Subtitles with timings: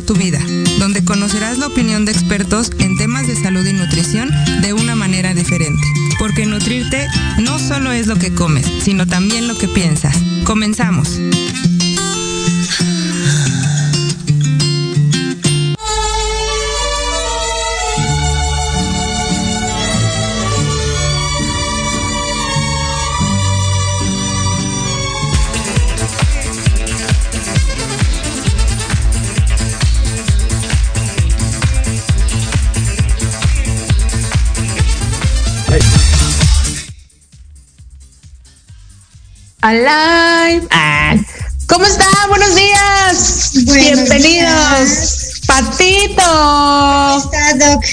[0.00, 0.40] Tu vida,
[0.78, 4.30] donde conocerás la opinión de expertos en temas de salud y nutrición
[4.62, 5.82] de una manera diferente.
[6.18, 7.06] Porque nutrirte
[7.38, 10.16] no solo es lo que comes, sino también lo que piensas.
[10.44, 11.20] Comenzamos.
[39.62, 40.66] Alive.
[40.70, 41.14] Ah,
[41.68, 42.04] ¿Cómo está?
[42.28, 43.52] Buenos días.
[43.64, 45.40] Bienvenidos.
[45.46, 46.22] Patito.
[46.24, 47.84] ¿Cómo está, Doc?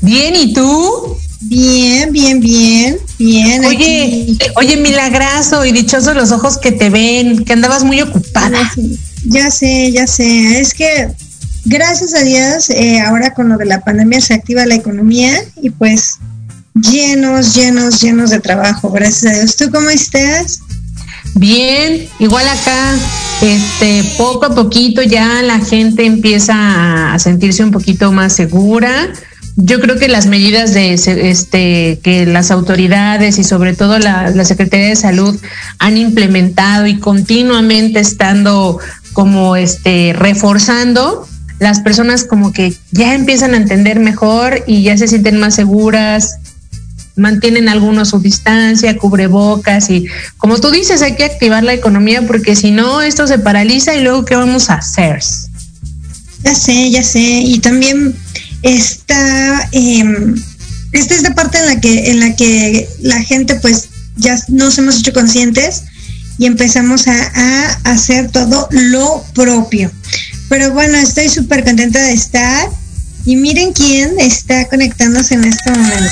[0.00, 1.16] Bien, ¿y tú?
[1.42, 3.64] Bien, bien, bien, bien.
[3.64, 8.58] Oye, eh, oye, milagrazo y dichosos los ojos que te ven, que andabas muy ocupada.
[9.26, 10.58] Ya sé, ya sé.
[10.60, 11.08] Es que
[11.66, 15.70] gracias a Dios, eh, ahora con lo de la pandemia se activa la economía y
[15.70, 16.18] pues
[16.74, 19.56] llenos, llenos, llenos de trabajo, gracias a Dios.
[19.56, 20.63] ¿Tú cómo estás?
[21.36, 22.96] Bien, igual acá,
[23.42, 29.12] este, poco a poquito ya la gente empieza a sentirse un poquito más segura.
[29.56, 34.88] Yo creo que las medidas de este que las autoridades y sobre todo la, Secretaría
[34.88, 35.40] de Salud
[35.78, 38.78] han implementado y continuamente estando
[39.12, 41.26] como este reforzando,
[41.58, 46.38] las personas como que ya empiezan a entender mejor y ya se sienten más seguras,
[47.16, 50.06] mantienen algunos su distancia, cubrebocas y
[50.36, 54.02] como tú dices, hay que activar la economía porque si no, esto se paraliza y
[54.02, 55.20] luego, ¿qué vamos a hacer?
[56.42, 57.20] Ya sé, ya sé.
[57.20, 58.14] Y también
[58.62, 60.04] está, eh,
[60.92, 64.78] esta es la parte en la que, en la que la gente pues ya nos
[64.78, 65.84] hemos hecho conscientes
[66.38, 69.90] y empezamos a, a hacer todo lo propio.
[70.48, 72.68] Pero bueno, estoy súper contenta de estar.
[73.26, 76.10] Y miren quién está conectándose en este momento.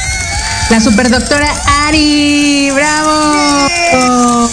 [0.70, 1.48] La superdoctora
[1.86, 4.48] Ari, bravo.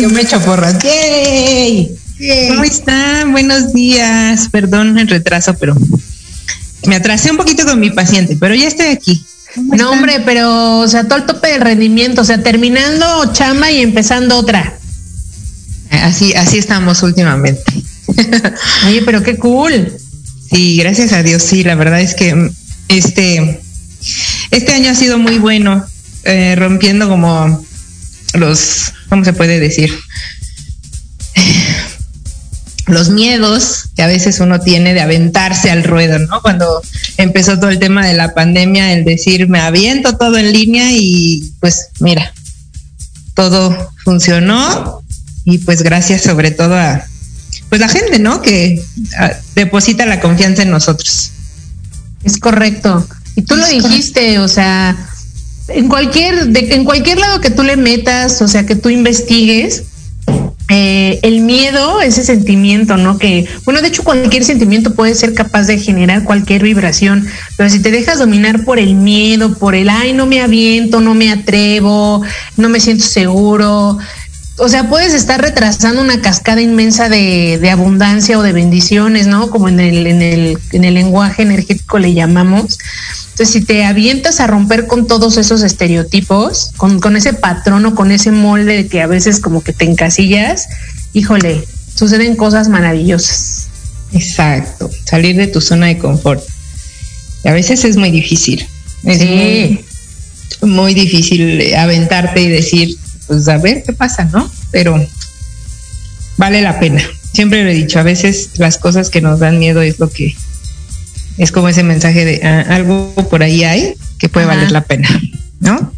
[0.00, 0.78] Yo me echo porras.
[0.82, 1.96] ¡Yay!
[2.48, 3.32] ¿Cómo están?
[3.32, 4.48] Buenos días.
[4.50, 5.76] Perdón el retraso, pero
[6.86, 9.24] me atrasé un poquito con mi paciente, pero ya estoy aquí.
[9.56, 13.82] No, hombre, pero, o sea, todo el tope del rendimiento, o sea, terminando chamba y
[13.82, 14.78] empezando otra.
[15.90, 17.62] Así, así estamos últimamente.
[18.86, 19.92] Oye, pero qué cool.
[20.50, 22.50] Sí, gracias a Dios, sí, la verdad es que
[22.88, 23.60] este
[24.50, 25.84] este año ha sido muy bueno,
[26.24, 27.64] eh, rompiendo como
[28.34, 29.92] los, ¿cómo se puede decir?
[32.88, 36.42] Los miedos que a veces uno tiene de aventarse al ruedo, ¿no?
[36.42, 36.82] Cuando
[37.16, 41.52] empezó todo el tema de la pandemia, el decir, me aviento todo en línea y
[41.60, 42.34] pues mira,
[43.34, 45.00] todo funcionó
[45.44, 47.04] y pues gracias sobre todo a
[47.68, 48.42] pues la gente, ¿no?
[48.42, 48.82] Que
[49.16, 51.30] a, deposita la confianza en nosotros.
[52.24, 53.06] Es correcto.
[53.36, 54.96] Y tú lo dijiste, o sea,
[55.68, 59.84] en cualquier, de, en cualquier lado que tú le metas, o sea, que tú investigues,
[60.74, 63.18] eh, el miedo, ese sentimiento, ¿no?
[63.18, 67.26] Que, bueno, de hecho cualquier sentimiento puede ser capaz de generar cualquier vibración,
[67.58, 71.14] pero si te dejas dominar por el miedo, por el, ay, no me aviento, no
[71.14, 72.22] me atrevo,
[72.56, 73.98] no me siento seguro,
[74.58, 79.50] o sea, puedes estar retrasando una cascada inmensa de, de, abundancia o de bendiciones, ¿no?
[79.50, 82.78] Como en el, en el, en el lenguaje energético le llamamos.
[83.30, 87.94] Entonces, si te avientas a romper con todos esos estereotipos, con, con ese patrón o
[87.94, 90.68] con ese molde que a veces como que te encasillas,
[91.14, 93.68] híjole, suceden cosas maravillosas.
[94.12, 96.44] Exacto, salir de tu zona de confort.
[97.44, 98.66] A veces es muy difícil.
[99.04, 99.84] Es sí.
[100.60, 102.96] muy, muy difícil aventarte y decir,
[103.32, 104.50] pues a ver qué pasa, ¿no?
[104.70, 105.02] Pero
[106.36, 107.02] vale la pena.
[107.32, 110.36] Siempre lo he dicho, a veces las cosas que nos dan miedo es lo que
[111.38, 114.56] es como ese mensaje de ah, algo por ahí hay que puede Ajá.
[114.56, 115.08] valer la pena,
[115.60, 115.94] ¿no?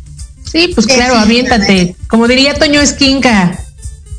[0.51, 1.97] Sí, pues claro, aviéntate.
[2.07, 3.59] Como diría Toño Esquinca,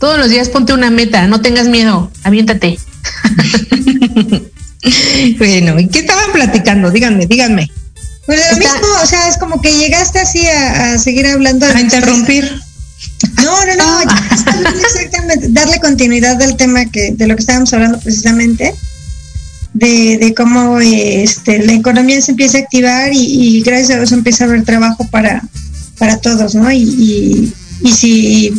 [0.01, 2.77] todos los días ponte una meta, no tengas miedo, aviéntate.
[5.37, 6.91] bueno, ¿y qué estaban platicando?
[6.91, 7.71] Díganme, díganme.
[8.25, 8.73] Pues lo Está...
[8.73, 11.65] mismo, o sea, es como que llegaste así a, a seguir hablando.
[11.65, 12.64] A interrumpir.
[13.43, 14.01] No, no, no,
[14.81, 18.73] exactamente, darle continuidad al tema que, de lo que estábamos hablando precisamente,
[19.73, 24.15] de, de cómo este, la economía se empieza a activar y, y, gracias a eso
[24.15, 25.43] empieza a haber trabajo para,
[25.97, 26.71] para todos, ¿no?
[26.71, 28.53] Y, y, y si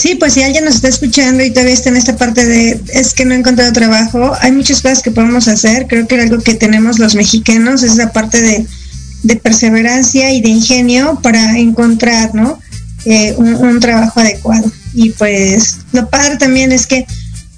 [0.00, 3.12] Sí, pues si alguien nos está escuchando y todavía está en esta parte de es
[3.12, 5.86] que no he encontrado trabajo, hay muchas cosas que podemos hacer.
[5.88, 11.20] Creo que algo que tenemos los mexicanos es la parte de, perseverancia y de ingenio
[11.22, 12.58] para encontrar, ¿no?
[13.04, 14.70] Eh, un, trabajo adecuado.
[14.92, 17.06] Y pues lo padre también es que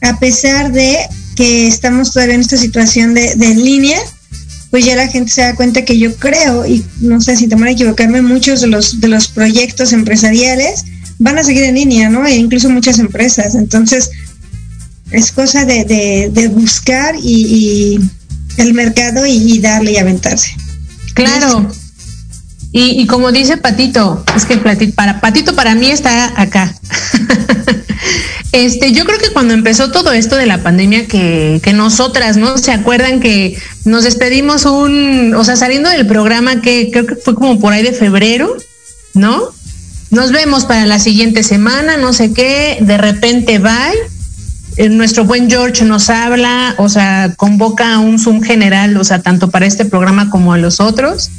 [0.00, 0.98] a pesar de
[1.36, 3.98] que estamos todavía en esta situación de, de línea,
[4.70, 7.68] pues ya la gente se da cuenta que yo creo, y no sé si temor
[7.68, 10.84] a equivocarme, muchos de los, de los proyectos empresariales
[11.18, 12.26] van a seguir en línea, ¿no?
[12.26, 13.54] E incluso muchas empresas.
[13.54, 14.10] Entonces,
[15.10, 18.00] es cosa de, buscar y,
[18.56, 20.56] el mercado y, darle y aventarse.
[21.14, 21.70] Claro.
[22.74, 26.74] Y, como dice Patito, es que para Patito para mí está acá.
[28.52, 32.56] este, yo creo que cuando empezó todo esto de la pandemia, que, que nosotras, ¿no?
[32.56, 37.34] Se acuerdan que nos despedimos un, o sea, saliendo del programa que creo que fue
[37.34, 38.56] como por ahí de febrero,
[39.12, 39.52] ¿no?
[40.12, 43.72] nos vemos para la siguiente semana, no sé qué, de repente bye.
[44.76, 49.22] Eh, nuestro buen George nos habla, o sea, convoca a un Zoom general, o sea,
[49.22, 51.30] tanto para este programa como a los otros,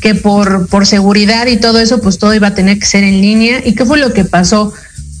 [0.00, 3.20] que por, por seguridad y todo eso, pues todo iba a tener que ser en
[3.20, 3.62] línea.
[3.64, 4.72] ¿Y qué fue lo que pasó?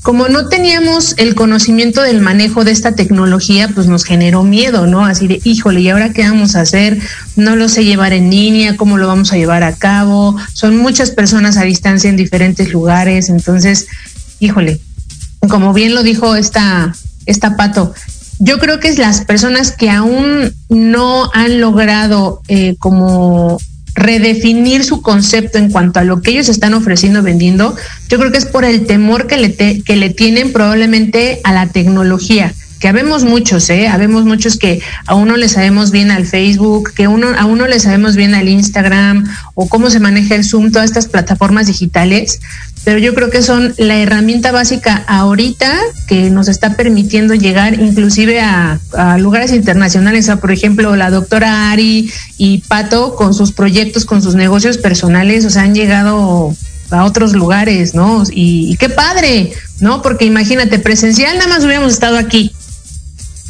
[0.06, 5.04] como no teníamos el conocimiento del manejo de esta tecnología, pues nos generó miedo, ¿no?
[5.04, 6.96] Así de, híjole, ¿y ahora qué vamos a hacer?
[7.34, 10.36] No lo sé llevar en línea, ¿cómo lo vamos a llevar a cabo?
[10.52, 13.88] Son muchas personas a distancia en diferentes lugares, entonces,
[14.38, 14.80] híjole,
[15.48, 16.94] como bien lo dijo esta,
[17.26, 17.92] esta Pato,
[18.38, 23.58] yo creo que es las personas que aún no han logrado eh, como
[23.96, 27.74] redefinir su concepto en cuanto a lo que ellos están ofreciendo, vendiendo,
[28.08, 31.66] yo creo que es por el temor que le, que le tienen probablemente a la
[31.68, 33.88] tecnología que habemos muchos, ¿eh?
[33.88, 37.80] Habemos muchos que a uno le sabemos bien al Facebook, que uno, a uno le
[37.80, 42.40] sabemos bien al Instagram o cómo se maneja el Zoom, todas estas plataformas digitales,
[42.86, 45.76] pero yo creo que son la herramienta básica ahorita
[46.06, 48.78] que nos está permitiendo llegar inclusive a,
[49.18, 50.30] lugares internacionales.
[50.40, 55.50] por ejemplo, la doctora Ari y Pato con sus proyectos, con sus negocios personales, o
[55.50, 56.54] sea, han llegado
[56.90, 58.22] a otros lugares, ¿no?
[58.30, 60.00] Y, qué padre, ¿no?
[60.00, 62.52] Porque imagínate, presencial nada más hubiéramos estado aquí,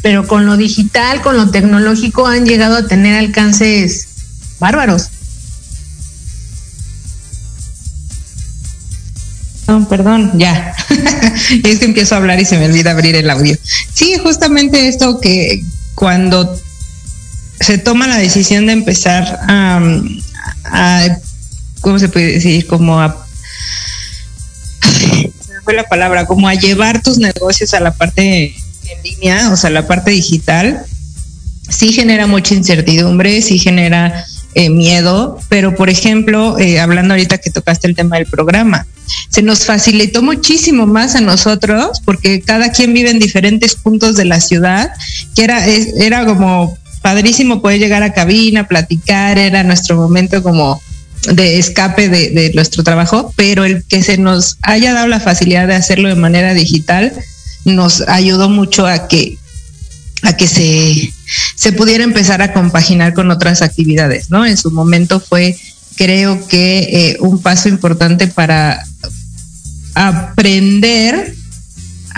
[0.01, 4.07] pero con lo digital, con lo tecnológico han llegado a tener alcances
[4.59, 5.11] bárbaros.
[9.67, 10.73] No, perdón, ya.
[11.63, 13.57] es que empiezo a hablar y se me olvida abrir el audio.
[13.93, 15.61] Sí, justamente esto que
[15.95, 16.57] cuando
[17.59, 19.79] se toma la decisión de empezar a,
[21.81, 22.67] ¿cómo se puede decir?
[22.67, 23.25] Como a
[25.63, 29.69] fue la palabra, como a llevar tus negocios a la parte en línea, o sea,
[29.69, 30.85] la parte digital,
[31.67, 37.49] sí genera mucha incertidumbre, sí genera eh, miedo, pero por ejemplo, eh, hablando ahorita que
[37.49, 38.87] tocaste el tema del programa,
[39.29, 44.25] se nos facilitó muchísimo más a nosotros porque cada quien vive en diferentes puntos de
[44.25, 44.91] la ciudad,
[45.35, 50.81] que era, era como padrísimo poder llegar a cabina, platicar, era nuestro momento como
[51.33, 55.75] de escape de, nuestro trabajo, pero el que se nos haya dado la facilidad de
[55.75, 57.13] hacerlo de manera digital
[57.65, 59.37] nos ayudó mucho a que
[60.23, 61.13] a que se,
[61.55, 64.45] se pudiera empezar a compaginar con otras actividades, ¿no?
[64.45, 65.55] En su momento fue,
[65.97, 68.85] creo que, eh, un paso importante para
[69.95, 71.33] aprender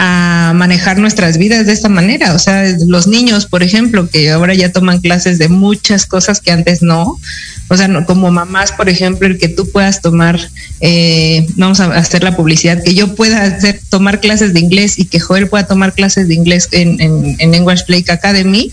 [0.01, 2.33] a manejar nuestras vidas de esta manera.
[2.33, 6.51] O sea, los niños, por ejemplo, que ahora ya toman clases de muchas cosas que
[6.51, 7.19] antes no.
[7.67, 10.39] O sea, como mamás, por ejemplo, el que tú puedas tomar,
[10.79, 15.05] eh, vamos a hacer la publicidad, que yo pueda hacer, tomar clases de inglés y
[15.05, 18.71] que Joel pueda tomar clases de inglés en, en, en English Play Academy,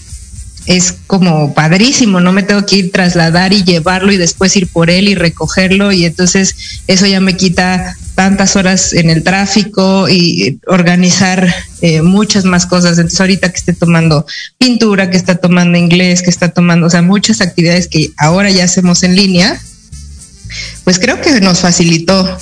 [0.67, 4.91] es como padrísimo, no me tengo que ir trasladar y llevarlo y después ir por
[4.91, 10.59] él y recogerlo y entonces eso ya me quita tantas horas en el tráfico y
[10.67, 12.93] organizar eh, muchas más cosas.
[12.99, 14.27] Entonces ahorita que esté tomando
[14.59, 18.65] pintura, que está tomando inglés, que está tomando, o sea, muchas actividades que ahora ya
[18.65, 19.61] hacemos en línea,
[20.83, 22.39] pues creo que nos facilitó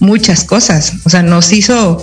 [0.00, 2.02] muchas cosas, o sea, nos hizo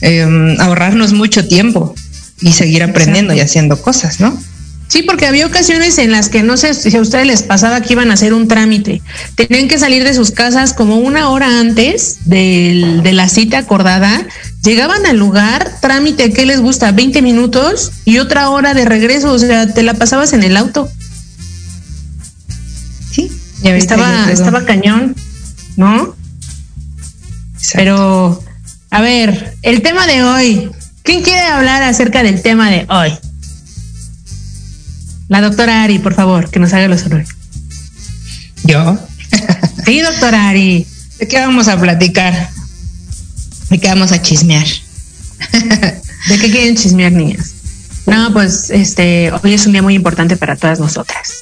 [0.00, 1.94] em, ahorrarnos mucho tiempo
[2.40, 4.40] y seguir aprendiendo y haciendo cosas, ¿no?
[4.88, 7.94] Sí, porque había ocasiones en las que no sé si a ustedes les pasaba que
[7.94, 9.02] iban a hacer un trámite.
[9.34, 14.26] Tenían que salir de sus casas como una hora antes de la cita acordada.
[14.62, 16.92] Llegaban al lugar, trámite, ¿qué les gusta?
[16.92, 19.32] 20 minutos y otra hora de regreso.
[19.32, 20.88] O sea, te la pasabas en el auto.
[23.10, 23.30] Sí,
[23.62, 25.16] estaba, estaba cañón,
[25.76, 26.14] ¿no?
[27.74, 28.42] Pero,
[28.90, 30.70] a ver, el tema de hoy.
[31.02, 33.12] ¿Quién quiere hablar acerca del tema de hoy?
[35.28, 37.28] La doctora Ari, por favor, que nos haga los honores.
[38.64, 38.98] ¿Yo?
[39.84, 40.86] sí, doctora Ari.
[41.18, 42.50] ¿De qué vamos a platicar?
[43.70, 44.66] ¿De qué vamos a chismear?
[45.52, 47.52] ¿De qué quieren chismear, niñas?
[48.06, 51.34] No, pues este, hoy es un día muy importante para todas nosotras.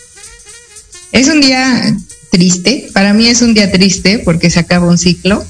[1.13, 1.95] Es un día
[2.31, 5.45] triste, para mí es un día triste porque se acaba un ciclo,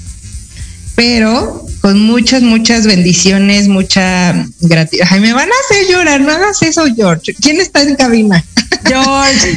[0.96, 5.04] pero con muchas, muchas bendiciones, mucha gratitud.
[5.06, 7.34] Ay, me van a hacer llorar, no hagas eso, George.
[7.34, 8.42] ¿Quién está en cabina?
[8.86, 9.54] George.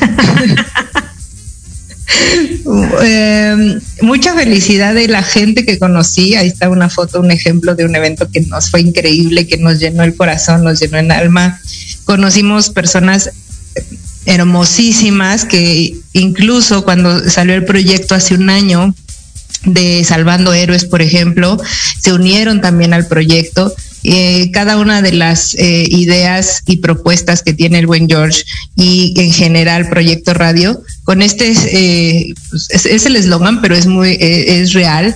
[3.01, 6.35] Em, mucha felicidad de la gente que conocí.
[6.35, 9.79] Ahí está una foto, un ejemplo de un evento que nos fue increíble, que nos
[9.79, 11.61] llenó el corazón, nos llenó el alma.
[12.03, 13.31] Conocimos personas
[14.25, 18.93] hermosísimas que incluso cuando salió el proyecto hace un año
[19.63, 21.57] de Salvando Héroes, por ejemplo,
[21.99, 23.73] se unieron también al proyecto.
[24.03, 28.43] Eh, cada una de las eh, ideas y propuestas que tiene el buen George
[28.75, 34.17] y en general Proyecto Radio, con este, eh, pues, es, el eslogan, pero es muy,
[34.19, 35.15] es real,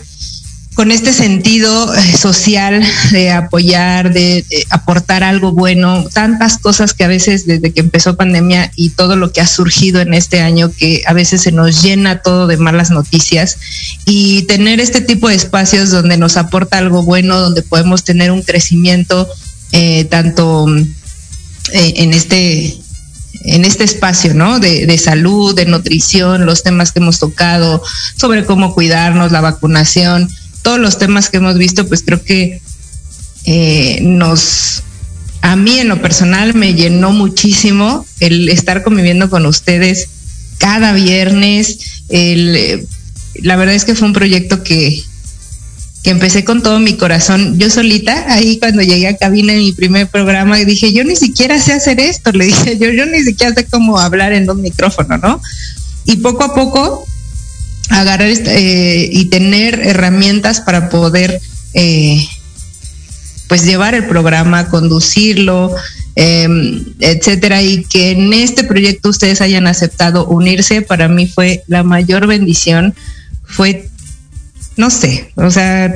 [0.74, 7.08] con este sentido eh, social de apoyar, de, aportar algo bueno, tantas cosas que a
[7.08, 11.04] veces desde que empezó pandemia y todo lo que ha surgido en este año que
[11.06, 13.58] a veces se nos llena todo de malas noticias
[14.06, 18.42] y tener este tipo de espacios donde nos aporta algo bueno, donde podemos tener un
[18.42, 19.28] crecimiento
[19.74, 20.68] eh, tanto
[21.74, 22.78] eh, en este
[23.44, 24.60] en este espacio, ¿no?
[24.60, 27.82] De, de, salud, de nutrición, los temas que hemos tocado,
[28.16, 30.30] sobre cómo cuidarnos, la vacunación
[30.62, 32.62] todos los temas que hemos visto, pues creo que
[33.46, 34.84] eh, nos,
[35.42, 40.08] a mí en lo personal me llenó muchísimo el estar conviviendo con ustedes
[40.58, 41.80] cada viernes.
[42.10, 42.88] El,
[43.36, 45.04] la verdad es que fue un proyecto que,
[46.04, 47.58] que empecé con todo mi corazón.
[47.58, 51.60] Yo solita, ahí cuando llegué a cabina en mi primer programa, dije, yo ni siquiera
[51.60, 55.18] sé hacer esto, le dije, yo, yo ni siquiera sé cómo hablar en un micrófono,
[55.18, 55.42] ¿no?
[56.06, 57.06] Y poco a poco
[57.92, 61.42] agarrar eh, y tener herramientas para poder
[61.74, 62.26] eh,
[63.48, 65.76] pues llevar el programa, conducirlo,
[66.16, 71.84] em, etcétera, y que en este proyecto ustedes hayan aceptado unirse, para mí fue la
[71.84, 72.96] mayor bendición,
[73.44, 73.90] fue,
[74.78, 75.94] no sé, o sea,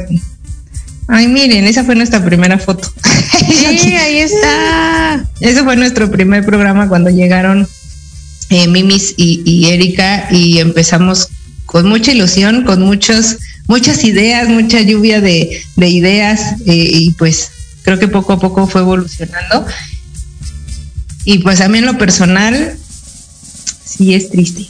[1.08, 2.92] ay miren, esa fue nuestra primera foto.
[3.40, 5.26] Sí, ahí está.
[5.40, 7.70] Ese fue nuestro primer programa cuando llegaron
[8.50, 11.30] eh, Mimis y, y Erika y empezamos
[11.66, 17.52] con mucha ilusión, con muchos, muchas ideas, mucha lluvia de, ideas eh, y pues
[17.84, 19.66] creo que poco a poco fue evolucionando.
[21.24, 22.78] Y pues a mí en lo personal
[23.84, 24.68] sí es triste.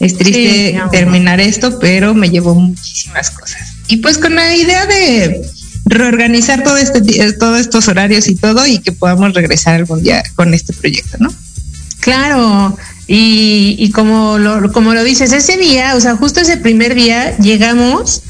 [0.00, 3.62] Es triste terminar esto, pero me llevó muchísimas cosas.
[3.88, 5.42] Y pues con la idea de
[5.86, 7.00] reorganizar todo este
[7.34, 11.32] todos estos horarios y todo y que podamos regresar algún día con este proyecto, ¿no?
[12.00, 12.76] Claro,
[13.06, 17.36] y, y como, lo, como lo dices, ese día, o sea, justo ese primer día
[17.38, 18.22] llegamos,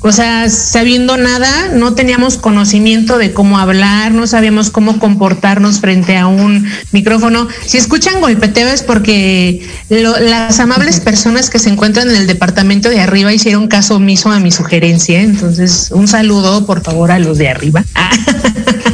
[0.00, 6.16] o sea, sabiendo nada, no teníamos conocimiento de cómo hablar, no sabíamos cómo comportarnos frente
[6.18, 7.48] a un micrófono.
[7.64, 13.00] Si escuchan golpeteo es porque las amables personas que se encuentran en el departamento de
[13.00, 15.22] arriba hicieron caso omiso a mi sugerencia.
[15.22, 17.82] Entonces, un saludo, por favor, a los de arriba.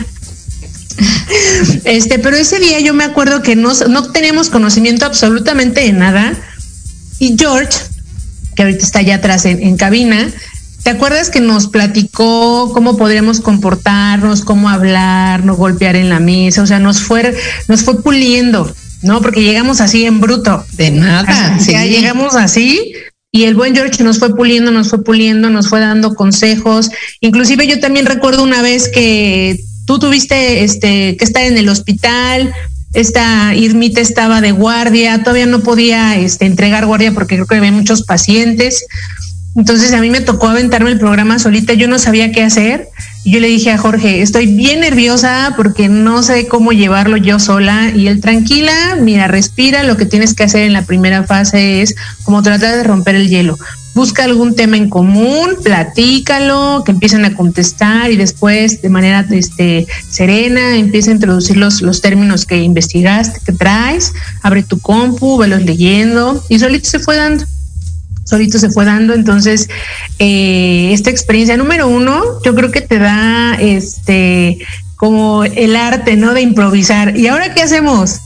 [1.84, 6.34] Este, pero ese día yo me acuerdo que no, no teníamos conocimiento absolutamente de nada.
[7.18, 7.78] Y George,
[8.56, 10.28] que ahorita está allá atrás en, cabina,
[10.82, 16.62] ¿te acuerdas que nos platicó cómo podríamos comportarnos, cómo hablar, no golpear en la mesa?
[16.62, 17.34] O sea, nos fue,
[17.68, 19.20] nos fue puliendo, ¿no?
[19.20, 20.64] Porque llegamos así en bruto.
[20.72, 21.58] De nada.
[21.66, 22.94] Ya llegamos así,
[23.34, 26.90] y el buen George nos fue puliendo, nos fue puliendo, nos fue dando consejos.
[27.20, 32.52] Inclusive yo también recuerdo una vez que tú tuviste este, que estar en el hospital,
[32.92, 37.72] esta Irmita estaba de guardia, todavía no podía este, entregar guardia porque creo que había
[37.72, 38.84] muchos pacientes.
[39.54, 42.88] Entonces a mí me tocó aventarme el programa solita, yo no sabía qué hacer.
[43.24, 47.38] Y yo le dije a Jorge, estoy bien nerviosa porque no sé cómo llevarlo yo
[47.38, 47.90] sola.
[47.94, 51.94] Y él, tranquila, mira, respira, lo que tienes que hacer en la primera fase es
[52.24, 53.58] como tratar de romper el hielo
[53.94, 59.86] busca algún tema en común, platícalo, que empiecen a contestar y después de manera este,
[60.08, 65.62] serena empieza a introducir los, los términos que investigaste, que traes, abre tu compu, velos
[65.62, 67.44] leyendo y solito se fue dando.
[68.24, 69.68] Solito se fue dando, entonces
[70.18, 74.58] eh, esta experiencia número uno, yo creo que te da este
[74.96, 76.32] como el arte, ¿no?
[76.32, 77.16] De improvisar.
[77.16, 78.20] ¿Y ahora qué hacemos?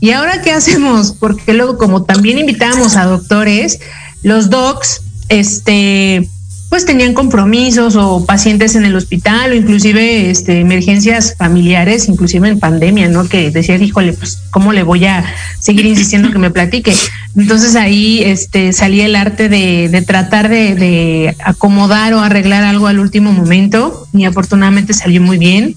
[0.00, 1.12] ¿Y ahora qué hacemos?
[1.18, 3.80] Porque luego, como también invitamos a doctores,
[4.22, 6.28] los docs, este,
[6.70, 12.60] pues tenían compromisos o pacientes en el hospital o inclusive este, emergencias familiares, inclusive en
[12.60, 13.28] pandemia, ¿no?
[13.28, 15.24] Que decía, híjole, pues, ¿cómo le voy a
[15.58, 16.94] seguir insistiendo que me platique?
[17.36, 22.86] Entonces ahí este, salía el arte de, de tratar de, de, acomodar o arreglar algo
[22.86, 25.74] al último momento y afortunadamente salió muy bien.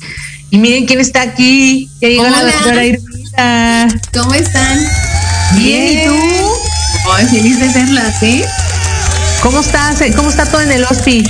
[0.52, 1.90] Y miren quién está aquí.
[2.02, 3.88] Ya llegó la doctora Irmita.
[4.14, 4.80] ¿Cómo están?
[5.58, 6.43] Bien, ¿y tú?
[7.12, 8.46] Ay, feliz de verlas, ¿eh?
[9.42, 10.02] ¿Cómo estás?
[10.16, 11.24] ¿Cómo está todo en el hospi?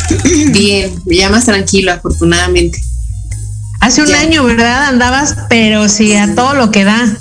[0.52, 2.78] Bien, ya más tranquilo, afortunadamente.
[3.80, 4.20] Hace un ya.
[4.20, 4.88] año, ¿verdad?
[4.88, 7.16] Andabas, pero sí, a todo lo que da.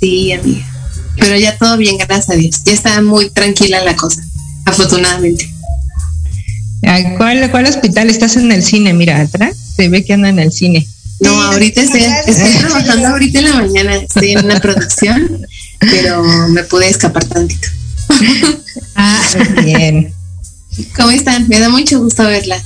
[0.00, 0.64] Sí, amiga.
[1.18, 2.62] Pero ya todo bien, gracias a Dios.
[2.64, 4.22] Ya está muy tranquila la cosa,
[4.64, 5.48] afortunadamente.
[7.16, 8.10] ¿Cuál, ¿Cuál hospital?
[8.10, 9.56] Estás en el cine, mira, atrás.
[9.76, 10.86] Se ve que anda en el cine.
[11.20, 15.46] No, ahorita estoy, estoy trabajando ahorita en la mañana, estoy en una producción,
[15.90, 17.68] pero me pude escapar tantito.
[18.94, 19.22] Ah,
[19.62, 20.12] bien.
[20.96, 21.48] ¿Cómo están?
[21.48, 22.62] Me da mucho gusto verlas.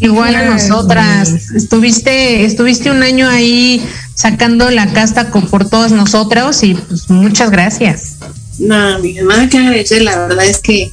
[0.00, 1.28] Igual a nosotras.
[1.54, 7.50] Estuviste, estuviste un año ahí sacando la casta con, por todas nosotras y pues muchas
[7.50, 8.16] gracias.
[8.58, 10.90] No, mi nada que agradecer, la verdad es que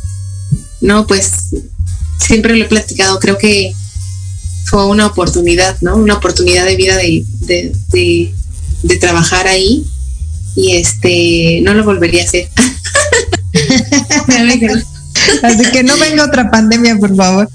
[0.82, 1.32] no, pues
[2.18, 3.74] siempre lo he platicado, creo que
[4.66, 5.96] fue una oportunidad, ¿no?
[5.96, 8.34] Una oportunidad de vida de, de, de,
[8.84, 9.86] de trabajar ahí
[10.58, 12.50] y este no lo volvería a hacer.
[15.44, 17.50] Así que no venga otra pandemia, por favor.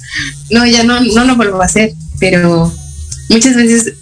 [0.51, 2.73] No, ya no, no lo vuelvo a hacer, pero
[3.29, 3.95] muchas veces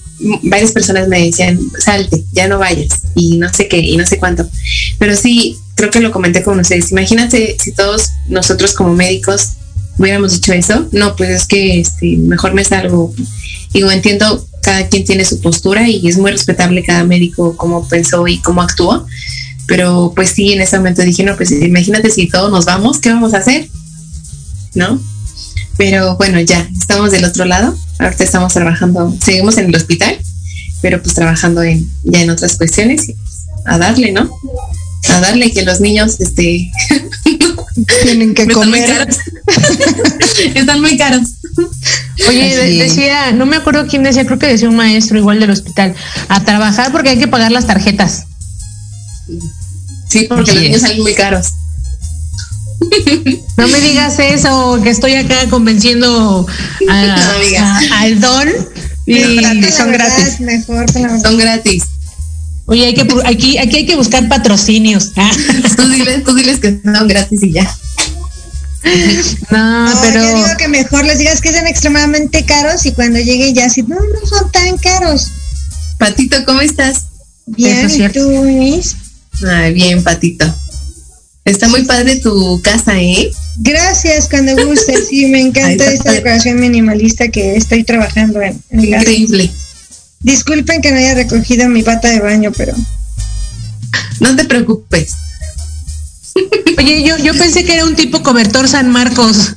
[0.42, 4.18] varias personas me decían, salte, ya no vayas, y no sé qué, y no sé
[4.18, 4.46] cuánto.
[4.98, 6.92] Pero sí, creo que lo comenté con ustedes.
[6.92, 9.52] Imagínate si todos nosotros como médicos
[9.96, 10.88] hubiéramos dicho eso.
[10.92, 13.14] No, pues es que este, mejor me salgo.
[13.72, 18.26] Digo, entiendo, cada quien tiene su postura y es muy respetable cada médico cómo pensó
[18.26, 19.06] y cómo actuó
[19.70, 23.08] pero pues sí, en ese momento dije, no, pues imagínate si todos nos vamos, ¿qué
[23.08, 23.68] vamos a hacer?
[24.74, 25.00] ¿No?
[25.76, 30.18] Pero bueno, ya, estamos del otro lado, ahorita estamos trabajando, seguimos en el hospital,
[30.82, 34.28] pero pues trabajando en, ya en otras cuestiones, y pues, a darle, ¿no?
[35.08, 36.68] A darle que los niños, este,
[38.02, 38.88] tienen que están comer.
[38.88, 39.18] Muy caros.
[40.56, 41.28] están muy caros.
[42.28, 45.50] Oye, de, decía, no me acuerdo quién decía, creo que decía un maestro igual del
[45.50, 45.94] hospital,
[46.28, 48.24] a trabajar porque hay que pagar las tarjetas.
[50.08, 51.48] Sí, porque los niños salen muy caros.
[53.56, 56.46] No me digas eso, que estoy acá convenciendo
[56.88, 57.78] a, No, amiga.
[57.78, 58.48] a- al don.
[59.06, 60.40] Y gratis, son gratis.
[60.40, 60.86] Mejor.
[61.22, 61.84] Son gratis.
[62.66, 65.12] Oye, hay que, aquí, aquí hay que buscar patrocinios.
[65.16, 65.30] Ah,
[65.76, 67.68] Tú diles, tú diles que son gratis y ya.
[69.50, 73.18] No, No, pero yo digo que mejor les digas que son extremadamente caros y cuando
[73.18, 75.28] lleguen ya así, no, no son tan caros.
[75.98, 77.04] Patito, ¿cómo estás?
[77.46, 78.96] Bien, es ¿y tú, Miss?
[79.46, 80.52] Ay, bien, Patito.
[81.44, 83.30] Está muy padre tu casa, ¿eh?
[83.58, 85.08] Gracias, cuando gustes.
[85.08, 88.62] Sí, me encanta Ay, esta decoración minimalista que estoy trabajando en.
[88.70, 89.02] en casa.
[89.02, 89.50] Increíble.
[90.20, 92.74] Disculpen que no haya recogido mi bata de baño, pero
[94.20, 95.12] No te preocupes.
[96.78, 99.54] Oye, yo, yo pensé que era un tipo cobertor San Marcos.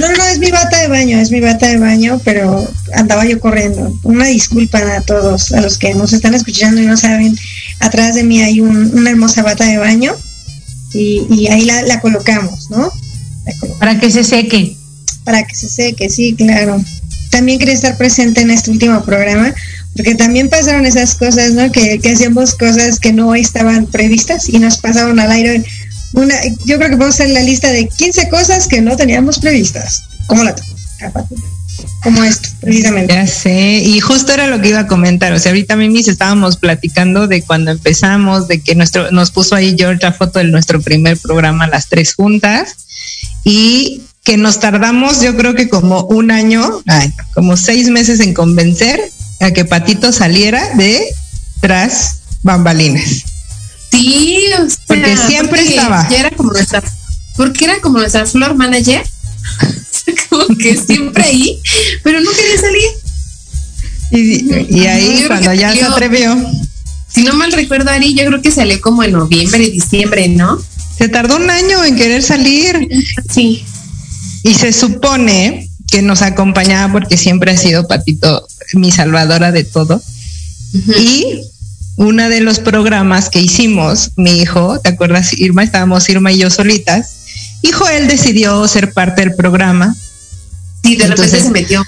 [0.00, 3.38] no, no es mi bata de baño, es mi bata de baño, pero andaba yo
[3.40, 3.92] corriendo.
[4.02, 7.36] Una disculpa a todos, a los que nos están escuchando y no saben,
[7.80, 10.14] atrás de mí hay un- una hermosa bata de baño
[10.92, 12.92] y, y ahí la, la colocamos, ¿no?
[13.46, 13.78] La colocamos.
[13.78, 14.76] Para que se seque.
[15.24, 16.82] para que se seque, sí, claro.
[17.30, 19.52] También quería estar presente en este último programa,
[19.98, 21.72] porque también pasaron esas cosas, ¿no?
[21.72, 25.64] Que, que hacíamos cosas que no estaban previstas y nos pasaron al aire.
[26.12, 30.04] Una, yo creo que podemos hacer la lista de 15 cosas que no teníamos previstas.
[30.28, 30.54] Como la
[32.04, 33.12] como esto, precisamente.
[33.12, 36.56] Ya sé, y justo era lo que iba a comentar, o sea, ahorita Mimis estábamos
[36.56, 40.80] platicando de cuando empezamos, de que nuestro, nos puso ahí George la foto de nuestro
[40.80, 42.76] primer programa, las tres juntas,
[43.42, 46.82] y que nos tardamos, yo creo que como un año,
[47.34, 49.00] como seis meses en convencer
[49.40, 51.04] a que Patito saliera de
[51.60, 53.24] tras bambalinas.
[53.90, 56.08] Sí, o sea, Porque siempre estaba.
[56.10, 56.82] Era como nuestra,
[57.36, 59.02] porque era como nuestra floor manager.
[60.30, 61.60] como que siempre ahí,
[62.02, 62.88] pero no quería salir.
[64.10, 66.36] Y, y ahí cuando ya se atrevió,
[67.08, 70.58] Si no mal recuerdo, Ari, yo creo que salió como en noviembre, diciembre, ¿no?
[70.98, 72.88] se tardó un año en querer salir.
[73.30, 73.64] Sí.
[74.42, 80.02] Y se supone que nos acompañaba porque siempre ha sido Patito mi salvadora de todo.
[80.98, 81.42] Y
[81.96, 85.64] uno de los programas que hicimos, mi hijo, ¿te acuerdas, Irma?
[85.64, 87.14] Estábamos Irma y yo solitas.
[87.62, 89.96] Y Joel decidió ser parte del programa.
[90.84, 91.84] Sí, de repente Entonces, se metió.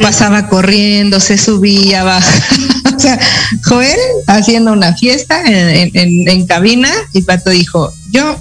[0.00, 2.96] Pasaba corriendo, se subía, bajaba.
[2.96, 3.18] o sea,
[3.64, 5.90] Joel haciendo una fiesta en,
[6.28, 8.40] en- cabina y Pato dijo, yo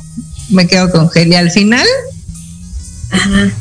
[0.49, 1.29] me quedo con Gel.
[1.33, 1.85] Y al final
[3.11, 3.51] Ajá.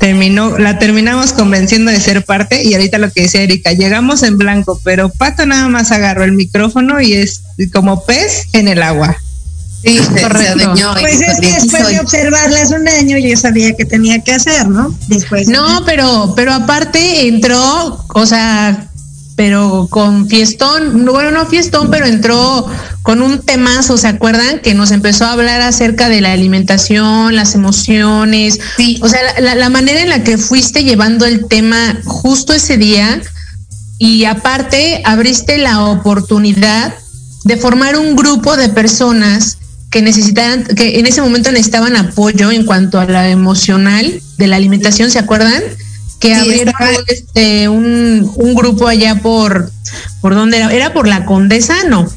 [0.00, 4.38] Terminó, la terminamos convenciendo de ser parte y ahorita lo que decía Erika, llegamos en
[4.38, 9.16] blanco, pero Pato nada más agarró el micrófono y es como pez en el agua.
[9.84, 10.74] Sí, correcto.
[11.00, 14.94] Pues es que después de observarlas un año yo sabía que tenía que hacer, ¿no?
[15.08, 15.48] Después.
[15.48, 18.88] No, pero, pero aparte entró, o sea,
[19.36, 22.66] pero con fiestón, bueno, no fiestón, pero entró
[23.02, 24.60] con un temazo, ¿se acuerdan?
[24.60, 28.98] Que nos empezó a hablar acerca de la alimentación, las emociones, sí.
[29.02, 33.22] o sea, la, la manera en la que fuiste llevando el tema justo ese día
[33.98, 36.94] y aparte abriste la oportunidad
[37.44, 39.58] de formar un grupo de personas
[39.90, 44.56] que necesitaran, que en ese momento necesitaban apoyo en cuanto a la emocional de la
[44.56, 45.62] alimentación, ¿se acuerdan?
[46.20, 46.74] Que abrieron
[47.08, 49.70] este, un, un, grupo allá por,
[50.20, 50.72] ¿por dónde era?
[50.72, 51.76] ¿Era por la Condesa?
[51.88, 52.08] No.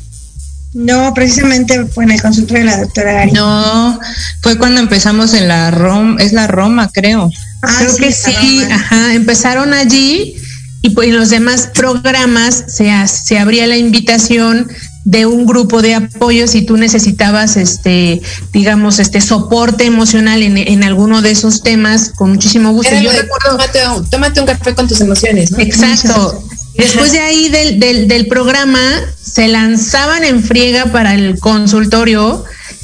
[0.74, 3.32] No, precisamente fue en el consultorio de la doctora Ari.
[3.32, 4.00] No,
[4.42, 7.30] fue cuando empezamos en la Roma, es la Roma, creo.
[7.62, 10.36] Ah, creo que sí, ajá, empezaron allí
[10.82, 14.68] y pues en los demás programas se, se abría la invitación
[15.06, 18.22] de un grupo de apoyo si tú necesitabas este
[18.54, 23.58] digamos este soporte emocional en, en alguno de esos temas con muchísimo gusto yo recuerdo
[24.10, 25.60] tómate un, café con tus emociones ¿no?
[25.60, 26.44] exacto
[26.78, 28.80] después de ahí del, del, del, programa
[29.34, 32.44] se lanzaban en friega para el consultorio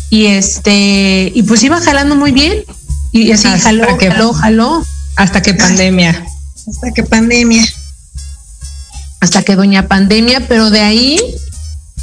[0.09, 2.63] y este y pues iba jalando muy bien.
[3.11, 4.85] Y así hasta jaló que, jaló jaló.
[5.15, 6.25] hasta que pandemia.
[6.67, 7.63] Hasta que pandemia.
[9.19, 11.19] Hasta que doña pandemia pero de ahí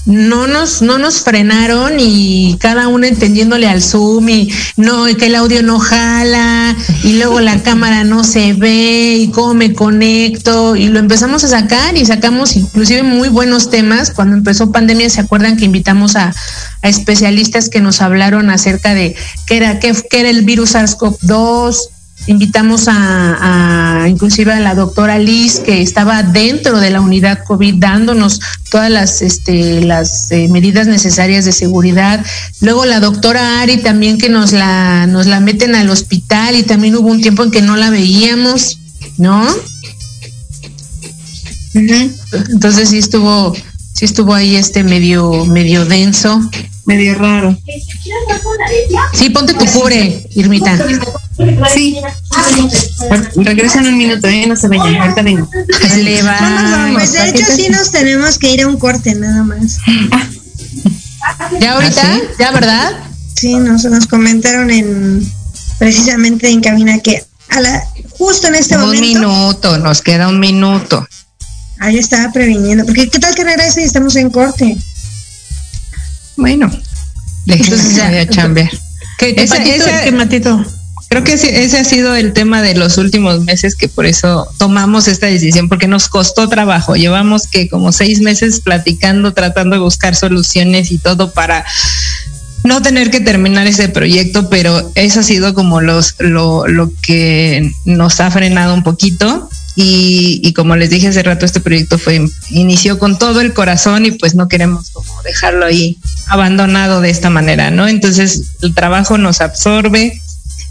[0.07, 5.35] no nos, no nos frenaron y cada uno entendiéndole al Zoom y no, que el
[5.35, 10.89] audio no jala y luego la cámara no se ve y cómo me conecto y
[10.89, 14.13] lo empezamos a sacar y sacamos inclusive muy buenos temas.
[14.13, 16.33] Cuando empezó pandemia, ¿se acuerdan que invitamos a,
[16.83, 19.17] a especialistas que nos hablaron acerca de
[19.47, 21.96] qué era, qué, qué era el virus SARS-CoV-2?
[22.27, 27.77] Invitamos a, a, inclusive a la doctora Liz que estaba dentro de la unidad COVID
[27.77, 32.25] dándonos todas las este las eh, medidas necesarias de seguridad.
[32.61, 36.97] Luego la doctora Ari también que nos la nos la meten al hospital y también
[36.97, 38.79] hubo un tiempo en que no la veíamos,
[39.19, 39.43] ¿no?
[41.75, 42.11] Uh -huh.
[42.51, 43.55] Entonces sí estuvo
[43.97, 46.41] sí estuvo ahí este medio medio denso,
[46.85, 47.57] medio raro.
[49.15, 50.79] Sí, ponte tu cubre, Irmita.
[51.73, 51.99] Sí.
[53.37, 54.47] Regresa en un minuto, ¿eh?
[54.47, 54.97] No se vayan.
[54.97, 55.49] Ahorita vengo.
[55.97, 56.39] Le va.
[56.41, 56.95] Vamos, vamos.
[56.95, 59.79] Pues de hecho, sí nos tenemos que ir a un corte, nada más.
[61.61, 62.03] ¿Ya ahorita?
[62.03, 62.23] ¿Ah, sí?
[62.39, 62.93] ¿Ya, verdad?
[63.35, 65.31] Sí, nos, nos comentaron en
[65.79, 69.03] precisamente en cabina que a la, justo en este un momento.
[69.03, 71.07] Un minuto, nos queda un minuto.
[71.79, 72.85] Ahí estaba previniendo.
[72.85, 74.77] Porque ¿qué tal que regrese y estamos en corte?
[76.37, 76.71] Bueno,
[77.47, 78.71] entonces ya voy a chambear.
[79.19, 80.67] ¿Qué, qué, ese, patito, ese, qué matito?
[81.09, 84.47] Creo que ese, ese, ha sido el tema de los últimos meses que por eso
[84.59, 86.97] tomamos esta decisión, porque nos costó trabajo.
[86.97, 91.65] Llevamos que como seis meses platicando, tratando de buscar soluciones y todo para
[92.65, 97.73] no tener que terminar ese proyecto, pero eso ha sido como los, lo, lo que
[97.85, 99.49] nos ha frenado un poquito.
[99.79, 104.07] Y, y, como les dije hace rato, este proyecto fue inició con todo el corazón
[104.07, 107.87] y pues no queremos como dejarlo ahí abandonado de esta manera, ¿no?
[107.87, 110.19] Entonces el trabajo nos absorbe,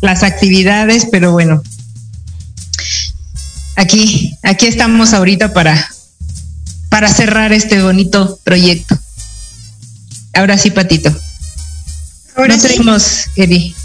[0.01, 1.61] las actividades, pero bueno,
[3.75, 5.89] aquí, aquí estamos ahorita para,
[6.89, 8.97] para cerrar este bonito proyecto.
[10.33, 11.15] Ahora sí, Patito.
[12.35, 12.67] Ahora no sí.
[12.67, 13.75] tenemos, Eri.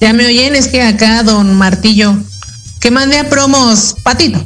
[0.00, 2.16] Ya me oyen, es que acá don Martillo,
[2.82, 4.44] que mande a promos, Patito.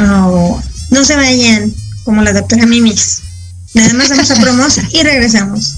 [0.00, 3.22] Oh, no se vayan, como la doctora Mimis.
[3.74, 5.76] Nada más vamos a promos y regresamos.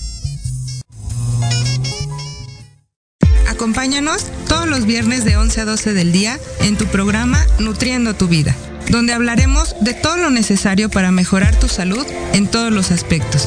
[3.49, 8.27] Acompáñanos todos los viernes de 11 a 12 del día en tu programa Nutriendo tu
[8.27, 8.57] Vida,
[8.89, 13.47] donde hablaremos de todo lo necesario para mejorar tu salud en todos los aspectos.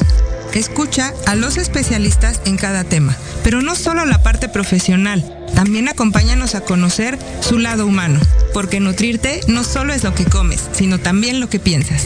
[0.54, 5.24] Escucha a los especialistas en cada tema, pero no solo la parte profesional,
[5.56, 8.20] también acompáñanos a conocer su lado humano,
[8.54, 12.06] porque nutrirte no solo es lo que comes, sino también lo que piensas.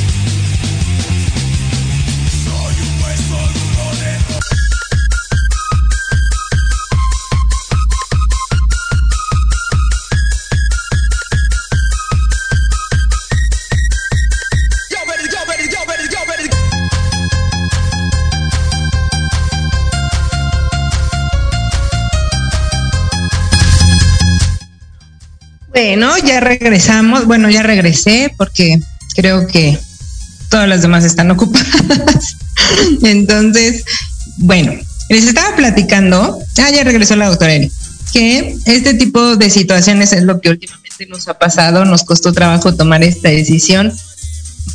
[25.71, 27.25] Bueno, ya regresamos.
[27.25, 28.79] Bueno, ya regresé porque
[29.15, 29.77] creo que
[30.49, 32.37] todas las demás están ocupadas.
[33.03, 33.83] Entonces,
[34.37, 34.73] bueno,
[35.09, 37.71] les estaba platicando, ah, ya regresó la doctora Eri,
[38.13, 42.75] que este tipo de situaciones es lo que últimamente nos ha pasado, nos costó trabajo
[42.75, 43.93] tomar esta decisión,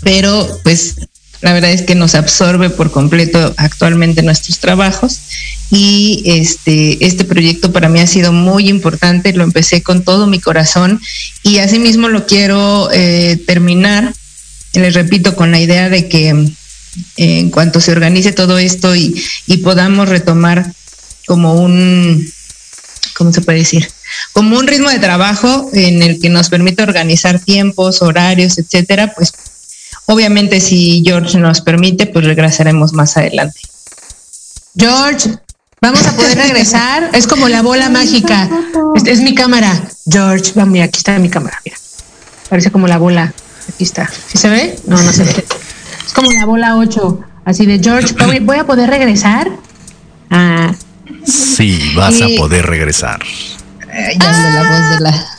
[0.02, 0.96] pero pues
[1.40, 5.20] la verdad es que nos absorbe por completo actualmente nuestros trabajos
[5.70, 10.40] y este, este proyecto para mí ha sido muy importante, lo empecé con todo mi
[10.40, 11.00] corazón
[11.42, 14.14] y asimismo lo quiero eh, terminar,
[14.72, 16.44] les repito, con la idea de que eh,
[17.16, 20.72] en cuanto se organice todo esto y, y podamos retomar
[21.26, 22.32] como un,
[23.14, 23.88] ¿cómo se puede decir?
[24.32, 29.32] Como un ritmo de trabajo en el que nos permita organizar tiempos, horarios, etcétera, pues
[30.06, 33.60] obviamente si George nos permite, pues regresaremos más adelante.
[34.76, 35.30] George,
[35.80, 37.10] vamos a poder regresar.
[37.12, 38.48] es como la bola mágica.
[38.94, 39.72] Este es mi cámara.
[40.08, 41.60] George, va, mira, aquí está mi cámara.
[41.64, 41.76] Mira.
[42.48, 43.32] Parece como la bola.
[43.68, 44.08] Aquí está.
[44.08, 44.78] ¿Sí se ve?
[44.86, 45.44] No, no se ve.
[46.06, 47.20] Es como la bola 8.
[47.44, 49.50] Así de George, voy, a poder regresar.
[50.30, 50.72] Ah.
[51.24, 53.20] Sí, vas a poder regresar.
[53.92, 55.35] Eh, ya la voz de la.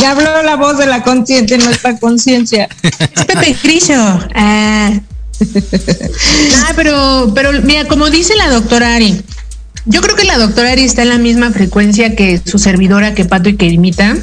[0.00, 2.68] Ya habló la voz de la consciente, nuestra conciencia.
[2.82, 3.96] Es Pepe Grillo.
[4.34, 4.92] Ah.
[6.56, 9.20] ah, pero, pero mira, como dice la doctora Ari,
[9.86, 13.24] yo creo que la doctora Ari está en la misma frecuencia que su servidora, que
[13.24, 14.16] Pato y que imita.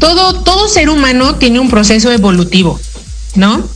[0.00, 2.78] Todo, todo ser humano tiene un proceso evolutivo,
[3.36, 3.66] ¿no?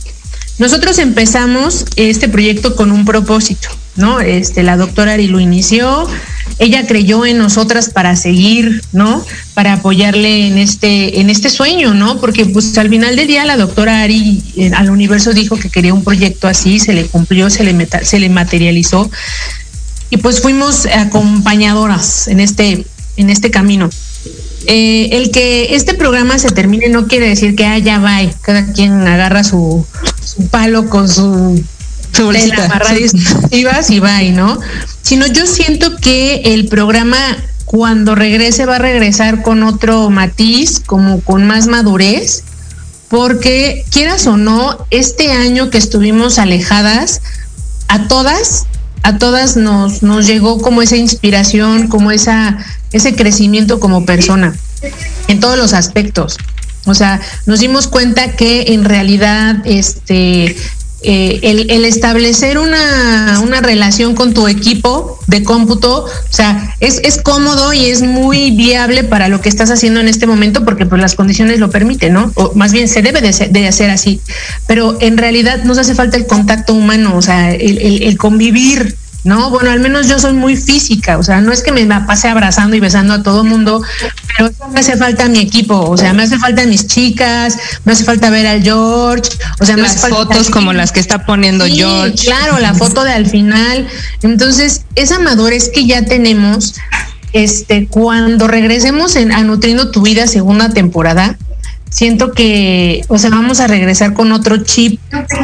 [0.59, 4.19] Nosotros empezamos este proyecto con un propósito, ¿no?
[4.19, 6.07] Este, la doctora Ari lo inició,
[6.59, 9.25] ella creyó en nosotras para seguir, ¿no?
[9.53, 12.19] Para apoyarle en este, en este sueño, ¿no?
[12.19, 15.93] Porque pues al final del día la doctora Ari eh, al universo dijo que quería
[15.93, 19.09] un proyecto así, se le cumplió, se le, se le materializó
[20.11, 22.85] y pues fuimos acompañadoras en este,
[23.17, 23.89] en este camino.
[24.67, 28.71] Eh, el que este programa se termine no quiere decir que ah, ya va, cada
[28.73, 29.87] quien agarra su
[30.51, 31.63] palo con su
[32.13, 32.69] Su bolsita.
[33.51, 34.59] y vas y ¿no?
[35.01, 37.17] Sino yo siento que el programa
[37.65, 42.43] cuando regrese va a regresar con otro matiz, como con más madurez,
[43.07, 47.21] porque quieras o no, este año que estuvimos alejadas,
[47.87, 48.65] a todas,
[49.03, 52.57] a todas nos, nos llegó como esa inspiración, como esa,
[52.91, 54.53] ese crecimiento como persona,
[55.29, 56.37] en todos los aspectos.
[56.85, 60.57] O sea, nos dimos cuenta que en realidad este
[61.03, 67.01] eh, el, el, establecer una, una, relación con tu equipo de cómputo, o sea, es,
[67.03, 70.85] es, cómodo y es muy viable para lo que estás haciendo en este momento porque
[70.85, 72.31] pues las condiciones lo permiten, ¿no?
[72.35, 74.21] O más bien se debe de, ser, de hacer así,
[74.67, 78.95] pero en realidad nos hace falta el contacto humano, o sea, el, el, el convivir,
[79.23, 79.49] ¿no?
[79.49, 82.75] Bueno, al menos yo soy muy física, o sea, no es que me pase abrazando
[82.75, 83.81] y besando a todo mundo,
[84.27, 88.03] pero me hace falta mi equipo, o sea, me hace falta mis chicas, me hace
[88.03, 92.25] falta ver al George, o sea, las fotos como las que está poniendo sí, George.
[92.25, 93.87] Claro, la foto de al final.
[94.23, 96.75] Entonces, esa madurez que ya tenemos,
[97.33, 101.37] este, cuando regresemos en, a Nutriendo tu Vida segunda temporada,
[101.89, 104.99] siento que, o sea, vamos a regresar con otro chip,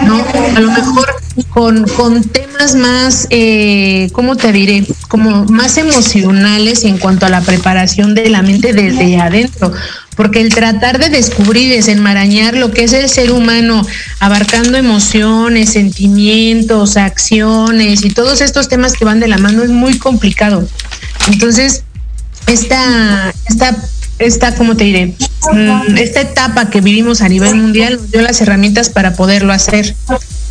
[0.06, 0.26] ¿no?
[0.56, 1.08] A lo mejor
[1.50, 4.86] con, con temas más, eh, ¿cómo te diré?
[5.08, 9.72] Como más emocionales en cuanto a la preparación de la mente desde adentro.
[10.16, 13.86] porque el tratar de descubrir desenmarañar lo que es el ser humano,
[14.20, 20.00] abarcando emociones, sentimientos, acciones y todos estos temas que van de la mano es muy
[20.00, 20.68] complicado.
[21.28, 21.84] Entonces,
[22.48, 23.78] esta, esta,
[24.20, 25.14] esta, ¿cómo te diré?
[25.52, 29.96] Mm, esta etapa que vivimos a nivel mundial nos dio las herramientas para poderlo hacer,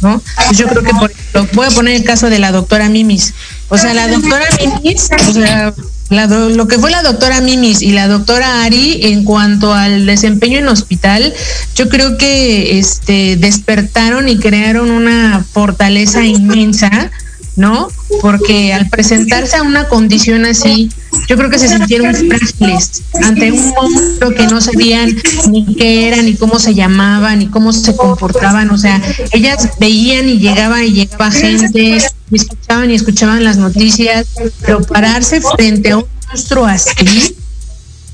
[0.00, 0.22] ¿no?
[0.46, 3.34] Pues yo creo que, por ejemplo, voy a poner el caso de la doctora Mimis.
[3.68, 5.74] O sea, la doctora Mimis, o sea,
[6.10, 10.68] lo que fue la doctora Mimis y la doctora Ari en cuanto al desempeño en
[10.68, 11.34] hospital,
[11.74, 17.10] yo creo que este despertaron y crearon una fortaleza inmensa
[17.56, 17.88] ¿no?
[18.20, 20.90] Porque al presentarse a una condición así,
[21.28, 25.16] yo creo que se sintieron frágiles ante un monstruo que no sabían
[25.50, 28.70] ni qué era, ni cómo se llamaban, ni cómo se comportaban.
[28.70, 29.02] O sea,
[29.32, 31.98] ellas veían y llegaba y llegaba gente,
[32.30, 34.26] y escuchaban y escuchaban las noticias,
[34.60, 37.36] pero pararse frente a un monstruo así,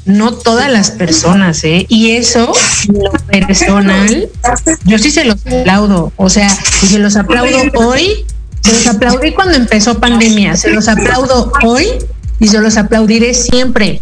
[0.05, 1.87] no todas las personas, ¿eh?
[1.89, 2.53] Y eso,
[2.89, 4.29] lo personal,
[4.85, 6.13] yo sí se los aplaudo.
[6.17, 6.49] O sea,
[6.83, 8.25] y se los aplaudo hoy
[8.63, 11.87] se los aplaudí cuando empezó pandemia, se los aplaudo hoy
[12.39, 14.01] y se los aplaudiré siempre,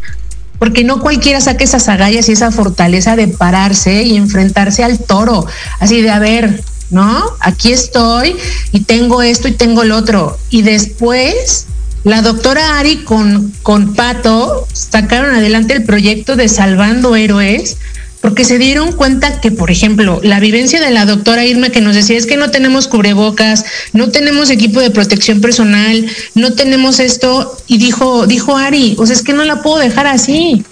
[0.58, 5.46] porque no cualquiera saque esas agallas y esa fortaleza de pararse y enfrentarse al toro,
[5.78, 7.22] así de a ver, ¿no?
[7.40, 8.36] Aquí estoy
[8.72, 10.38] y tengo esto y tengo el otro.
[10.50, 11.66] Y después
[12.04, 17.76] la doctora Ari con, con Pato sacaron adelante el proyecto de Salvando Héroes,
[18.20, 21.94] porque se dieron cuenta que, por ejemplo, la vivencia de la doctora Irma que nos
[21.94, 27.56] decía es que no tenemos cubrebocas, no tenemos equipo de protección personal, no tenemos esto,
[27.66, 30.64] y dijo, dijo Ari, o sea, es que no la puedo dejar así.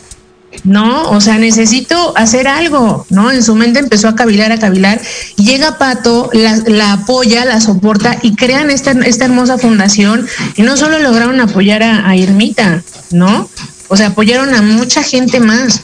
[0.65, 3.31] No, o sea, necesito hacer algo, ¿no?
[3.31, 5.01] En su mente empezó a cavilar, a cavilar,
[5.37, 10.27] llega Pato, la, apoya, la soporta y crean esta, esta hermosa fundación
[10.57, 13.49] y no solo lograron apoyar a, a Irmita, ¿no?
[13.89, 15.83] O sea, apoyaron a mucha gente más.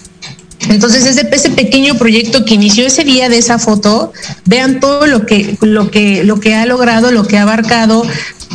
[0.69, 4.13] Entonces, ese, pequeño proyecto que inició ese día de esa foto,
[4.45, 8.03] vean todo lo que, lo que, lo que ha logrado, lo que ha abarcado.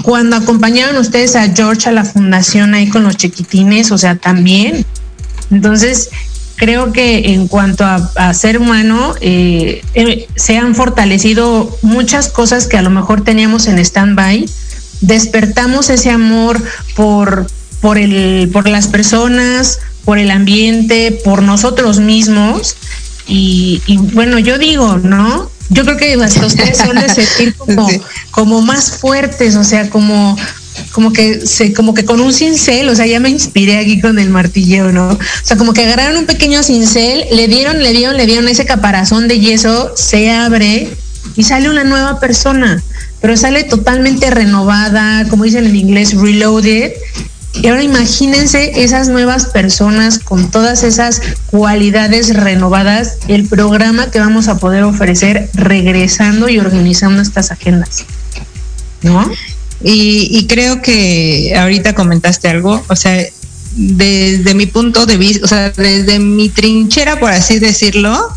[0.04, 4.86] Cuando acompañaron ustedes a George a la fundación ahí con los chiquitines, o sea, también.
[5.52, 6.10] Entonces,
[6.56, 12.78] creo que en cuanto a, ser humano, eh, eh, se han fortalecido muchas cosas que
[12.78, 14.46] a lo mejor teníamos en stand-by.
[15.02, 16.62] Despertamos ese amor
[16.96, 17.48] por,
[17.82, 19.80] por, el, por las personas,
[20.10, 22.76] por el ambiente, por nosotros mismos.
[23.28, 23.80] Y,
[24.14, 25.52] bueno, yo digo, ¿no?
[25.70, 27.88] Yo creo que ustedes son de sentir como,
[28.32, 30.36] como más fuertes, o sea, como,
[30.94, 34.18] como que se, como que con un cincel, o sea, ya me inspiré aquí con
[34.18, 35.10] el martilleo, ¿no?
[35.10, 38.66] O sea, como que agarraron un pequeño cincel, le dieron, le dieron, le dieron ese
[38.66, 40.90] caparazón de yeso, se abre
[41.36, 42.82] y sale una nueva persona,
[43.22, 46.94] pero sale totalmente renovada, como dicen en inglés, reloaded,
[47.54, 54.48] y ahora imagínense esas nuevas personas con todas esas cualidades renovadas, el programa que vamos
[54.48, 58.06] a poder ofrecer regresando y organizando estas agendas.
[59.02, 59.30] ¿No?
[59.82, 63.26] Y, creo que ahorita comentaste algo, o sea,
[63.76, 68.30] desde mi punto de vista, o sea, desde mi trinchera, por así decirlo,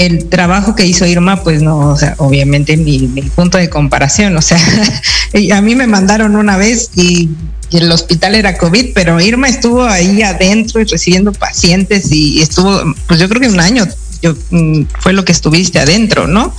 [0.00, 4.36] el trabajo que hizo Irma, pues no, o sea, obviamente mi, mi punto de comparación,
[4.36, 4.58] o sea,
[5.54, 7.28] a mí me mandaron una vez y
[7.70, 13.20] el hospital era COVID, pero Irma estuvo ahí adentro y recibiendo pacientes y estuvo, pues
[13.20, 13.86] yo creo que un año
[14.22, 16.54] yo, mm, fue lo que estuviste adentro, ¿no?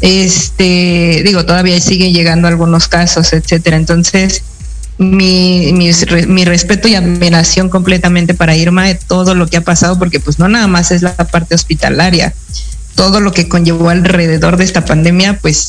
[0.00, 3.76] Este, digo, todavía siguen llegando algunos casos, etcétera.
[3.76, 4.42] Entonces,
[4.98, 5.90] mi, mi,
[6.26, 10.38] mi, respeto y admiración completamente para Irma de todo lo que ha pasado, porque pues
[10.38, 12.34] no nada más es la parte hospitalaria,
[12.94, 15.68] todo lo que conllevó alrededor de esta pandemia, pues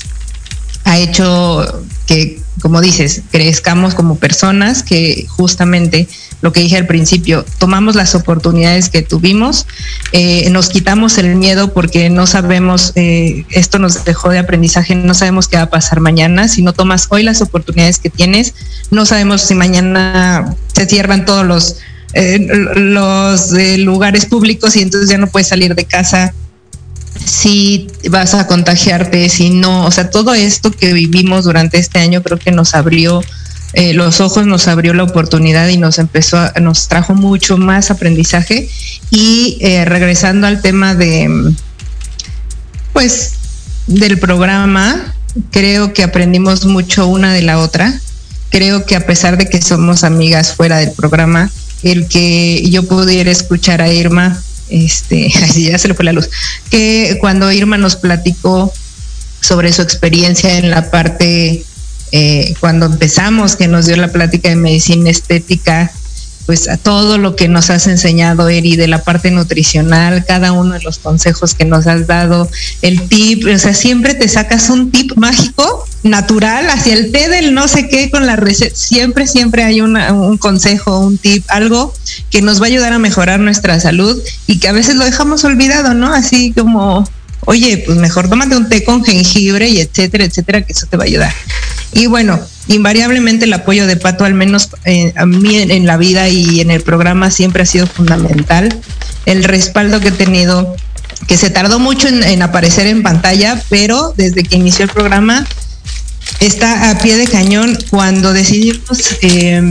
[0.85, 6.07] ha hecho que, como dices, crezcamos como personas, que justamente
[6.41, 9.65] lo que dije al principio, tomamos las oportunidades que tuvimos,
[10.11, 15.13] eh, nos quitamos el miedo porque no sabemos, eh, esto nos dejó de aprendizaje, no
[15.13, 18.53] sabemos qué va a pasar mañana, si no tomas hoy las oportunidades que tienes,
[18.91, 21.77] no sabemos si mañana se cierran todos los,
[22.13, 22.39] eh,
[22.75, 26.33] los lugares públicos y entonces ya no puedes salir de casa
[27.25, 32.21] si vas a contagiarte, si no, o sea, todo esto que vivimos durante este año
[32.21, 33.21] creo que nos abrió
[33.73, 37.89] eh, los ojos, nos abrió la oportunidad y nos empezó, a, nos trajo mucho más
[37.89, 38.69] aprendizaje.
[39.09, 41.53] Y eh, regresando al tema de,
[42.93, 43.33] pues,
[43.87, 45.15] del programa,
[45.51, 47.99] creo que aprendimos mucho una de la otra.
[48.49, 51.49] Creo que a pesar de que somos amigas fuera del programa,
[51.81, 54.39] el que yo pudiera escuchar a Irma
[54.73, 56.29] este, así ya se le fue la luz,
[56.69, 58.73] que cuando Irma nos platicó
[59.39, 61.63] sobre su experiencia en la parte,
[62.11, 65.91] eh, cuando empezamos, que nos dio la plática de medicina estética,
[66.45, 70.73] pues a todo lo que nos has enseñado, Eri, de la parte nutricional, cada uno
[70.73, 72.49] de los consejos que nos has dado,
[72.81, 77.53] el tip, o sea, siempre te sacas un tip mágico, natural, hacia el té del
[77.53, 81.93] no sé qué con la receta, siempre, siempre hay un consejo, un tip, algo
[82.29, 85.43] que nos va a ayudar a mejorar nuestra salud y que a veces lo dejamos
[85.45, 86.13] olvidado, ¿no?
[86.13, 87.07] Así como
[87.45, 91.03] oye, pues mejor tómate un té con jengibre y etcétera, etcétera, que eso te va
[91.03, 91.33] a ayudar.
[91.93, 96.29] Y bueno, invariablemente el apoyo de Pato, al menos eh, a mí en, la vida
[96.29, 98.79] y en el programa, siempre ha sido fundamental.
[99.25, 100.75] El respaldo que he tenido,
[101.27, 105.45] que se tardó mucho en, aparecer en pantalla, pero desde que inició el programa
[106.39, 109.61] está a pie de cañón cuando decidimos eh,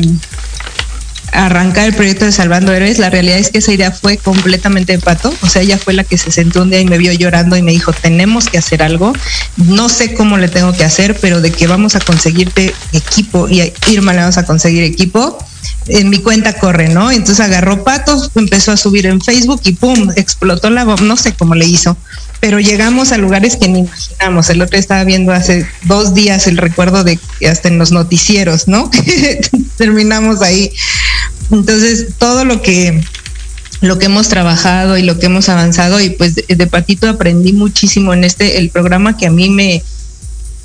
[1.32, 4.98] arrancar el proyecto de Salvando Héroes, la realidad es que esa idea fue completamente de
[4.98, 5.32] pato.
[5.40, 7.62] O sea, ella fue la que se sentó un día y me vio llorando y
[7.62, 9.12] me dijo, tenemos que hacer algo.
[9.56, 13.62] No sé cómo le tengo que hacer, pero de que vamos a conseguirte equipo y
[13.62, 15.38] a Irma le vamos a conseguir equipo.
[15.88, 17.10] En mi cuenta corre, ¿no?
[17.10, 21.32] Entonces agarró patos, empezó a subir en Facebook y pum, explotó la bomba, no sé
[21.32, 21.96] cómo le hizo
[22.42, 24.50] pero llegamos a lugares que ni imaginamos.
[24.50, 28.90] El otro estaba viendo hace dos días el recuerdo de hasta en los noticieros, ¿no?
[29.76, 30.72] Terminamos ahí.
[31.52, 33.00] Entonces, todo lo que
[33.80, 38.12] lo que hemos trabajado y lo que hemos avanzado y pues de, Patito aprendí muchísimo
[38.12, 39.84] en este el programa que a mí me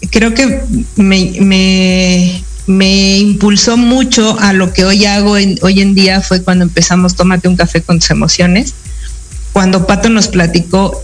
[0.09, 0.63] creo que
[0.95, 6.63] me, me, me impulsó mucho a lo que hoy hago hoy en día fue cuando
[6.63, 8.73] empezamos Tómate un café con tus emociones
[9.53, 11.03] cuando Pato nos platicó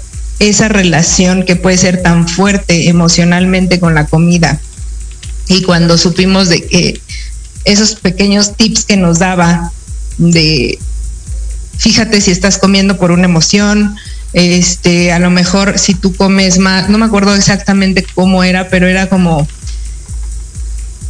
[0.49, 4.59] esa relación que puede ser tan fuerte emocionalmente con la comida.
[5.47, 7.01] Y cuando supimos de que
[7.65, 9.71] esos pequeños tips que nos daba
[10.17, 10.77] de
[11.77, 13.95] fíjate si estás comiendo por una emoción,
[14.33, 18.87] este, a lo mejor si tú comes más, no me acuerdo exactamente cómo era, pero
[18.87, 19.47] era como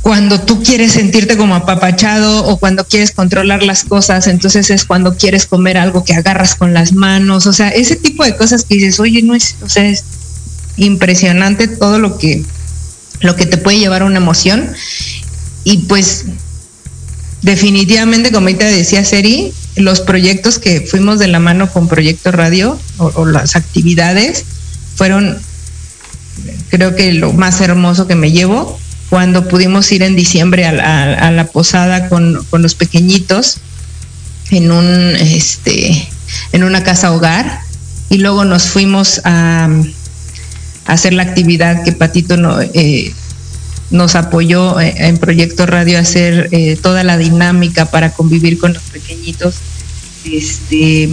[0.03, 5.15] cuando tú quieres sentirte como apapachado o cuando quieres controlar las cosas, entonces es cuando
[5.15, 8.75] quieres comer algo que agarras con las manos, o sea, ese tipo de cosas que
[8.75, 10.03] dices, oye, no es, o sea, es
[10.75, 12.43] impresionante todo lo que,
[13.21, 14.73] lo que te puede llevar a una emoción.
[15.63, 16.25] Y pues
[17.41, 22.77] definitivamente, como te decía Seri, los proyectos que fuimos de la mano con Proyecto Radio
[22.97, 24.43] o las actividades
[24.95, 25.39] fueron,
[26.67, 31.45] creo que lo más hermoso que me llevo cuando pudimos ir en diciembre a la,
[31.47, 33.57] posada con, los pequeñitos
[34.51, 36.07] en un este
[36.51, 37.59] en una casa hogar
[38.09, 39.69] y luego nos fuimos a,
[40.85, 43.13] hacer la actividad que Patito no, eh,
[43.89, 48.73] nos apoyó eh, en Proyecto Radio a hacer eh, toda la dinámica para convivir con
[48.73, 49.55] los pequeñitos.
[50.25, 51.09] Este,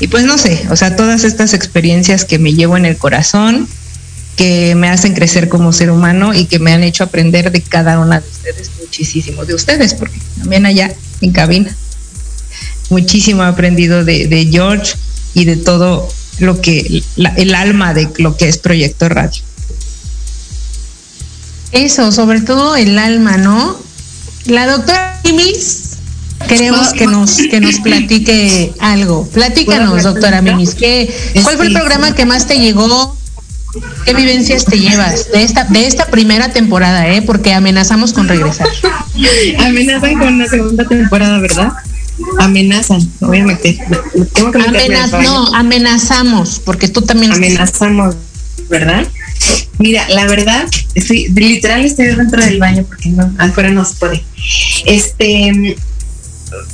[0.00, 3.68] y pues no sé, o sea, todas estas experiencias que me llevo en el corazón,
[4.38, 7.98] que me hacen crecer como ser humano y que me han hecho aprender de cada
[7.98, 11.76] una de ustedes, muchísimo de ustedes, porque también allá en cabina,
[12.88, 14.94] muchísimo he aprendido de, George
[15.34, 16.08] y de todo
[16.38, 17.02] lo que,
[17.36, 19.42] el alma de lo que es Proyecto Radio.
[21.72, 23.76] Eso, sobre todo el alma, ¿no?
[24.46, 25.96] La doctora Mimis,
[26.46, 29.26] queremos que nos, que nos platique algo.
[29.30, 31.12] Platícanos, doctora Mimis, ¿qué,
[31.42, 33.18] ¿cuál fue el programa que más te llegó?
[34.04, 37.22] ¿Qué vivencias te llevas de esta, de esta primera temporada, eh?
[37.22, 38.66] Porque amenazamos con regresar.
[39.58, 41.72] Amenazan con una segunda temporada, ¿verdad?
[42.38, 43.76] Amenazan, no voy a meter.
[45.22, 47.32] no, amenazamos, porque tú también.
[47.32, 48.16] Amenazamos,
[48.70, 49.06] ¿verdad?
[49.78, 54.24] Mira, la verdad, estoy, literal estoy dentro del baño porque no, afuera no se puede.
[54.86, 55.76] Este,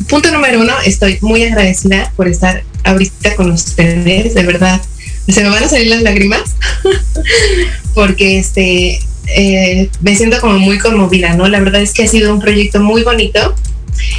[0.08, 4.80] punto número uno, estoy muy agradecida por estar ahorita con ustedes, de verdad
[5.28, 6.54] se me van a salir las lágrimas
[7.94, 11.48] porque este eh, me siento como muy conmovida, ¿no?
[11.48, 13.54] La verdad es que ha sido un proyecto muy bonito.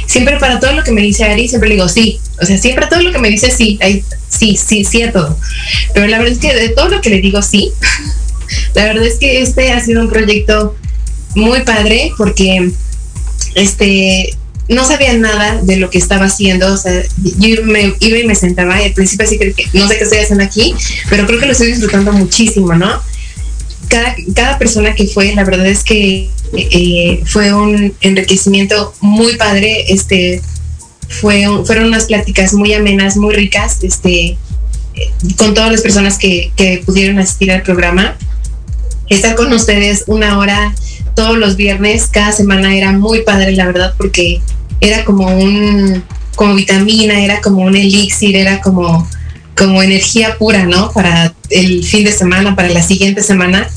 [0.06, 2.18] Siempre para todo lo que me dice Ari, siempre le digo sí.
[2.40, 3.78] O sea, siempre todo lo que me dice sí,
[4.28, 5.38] sí, sí, sí a todo.
[5.94, 7.72] Pero la verdad es que de todo lo que le digo sí,
[8.74, 10.76] la verdad es que este ha sido un proyecto
[11.34, 12.72] muy padre porque
[13.54, 14.34] este
[14.68, 17.02] no sabía nada de lo que estaba haciendo, o sea,
[17.38, 20.18] yo me iba y me sentaba, y al principio así que no sé qué estoy
[20.18, 20.74] haciendo aquí,
[21.08, 23.00] pero creo que lo estoy disfrutando muchísimo, ¿no?
[23.88, 29.92] Cada, cada persona que fue, la verdad es que eh, fue un enriquecimiento muy padre,
[29.92, 30.42] este,
[31.08, 34.36] fue fueron unas pláticas muy amenas, muy ricas, este,
[35.36, 38.16] con todas las personas que, que pudieron asistir al programa.
[39.08, 40.74] Estar con ustedes una hora
[41.14, 44.40] todos los viernes, cada semana era muy padre, la verdad, porque
[44.80, 46.02] era como un,
[46.34, 49.08] como vitamina, era como un elixir, era como,
[49.56, 50.92] como energía pura, ¿no?
[50.92, 53.68] Para el fin de semana, para la siguiente semana.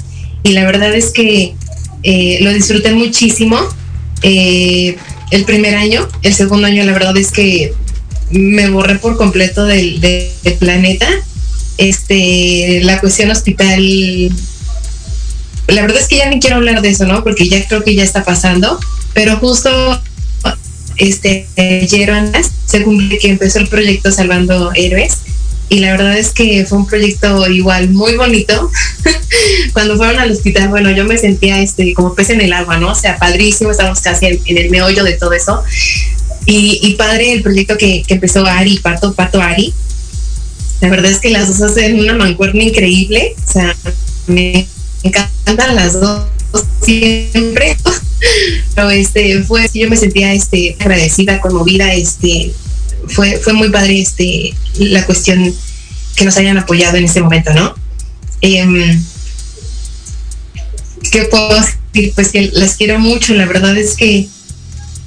[0.44, 1.56] Y la verdad es que
[2.04, 3.58] eh, lo disfruté muchísimo.
[4.22, 4.98] Eh,
[5.32, 6.08] el primer año.
[6.22, 7.74] El segundo año, la verdad es que
[8.32, 10.00] me borré por completo del,
[10.60, 11.08] planeta.
[11.78, 13.80] Este, la cuestión hospital,
[15.70, 17.24] la verdad es que ya ni quiero hablar de eso, ¿no?
[17.24, 18.80] Porque ya creo que ya está pasando.
[19.14, 19.70] Pero justo
[20.98, 22.12] este ayer
[22.66, 25.20] se cumple que empezó el proyecto Salvando Héroes
[25.70, 28.72] y la verdad es que fue un proyecto igual muy bonito.
[29.74, 32.92] Cuando fueron al hospital, bueno, yo me sentía este como pez en el agua, ¿no?
[32.92, 35.64] O sea, padrísimo, estábamos casi en, el meollo de todo eso.
[36.46, 39.72] Y, padre el proyecto que, empezó Ari, Pato, Pato Ari.
[40.82, 43.36] La verdad es que las dos hacen una mancuerna increíble.
[43.48, 43.76] O sea,
[44.26, 44.66] me
[45.04, 46.26] encantan las dos
[46.82, 47.78] siempre.
[48.76, 52.54] Pero este fue, yo me sentía este agradecida, conmovida, este
[53.08, 55.54] fue, fue muy padre este, la cuestión
[56.16, 57.74] que nos hayan apoyado en este momento, ¿no?
[58.42, 59.02] Em,
[61.12, 62.14] ¿Qué puedo decir?
[62.14, 64.28] Pues que las quiero mucho, la verdad es que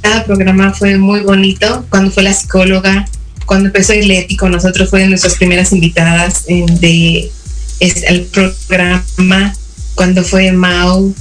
[0.01, 3.07] cada programa fue muy bonito, cuando fue la psicóloga,
[3.47, 7.31] cuando empezó el ético, nosotros fuimos nuestras primeras invitadas de
[7.81, 9.55] el programa,
[9.95, 11.15] cuando fue Mau,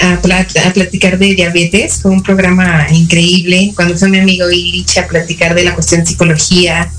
[0.00, 2.00] a, platicar de diabetes.
[2.02, 3.72] Fue un programa increíble.
[3.74, 6.90] Cuando fue mi amigo Illich a platicar de la cuestión de psicología.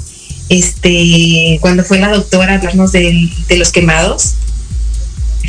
[0.50, 4.36] Este, cuando fue la doctora a hablarnos de, los quemados.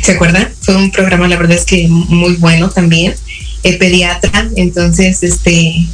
[0.01, 0.49] ¿Se acuerdan?
[0.61, 3.15] Fue un programa, la verdad es que muy bueno también.
[3.63, 5.87] El pediatra, entonces, este,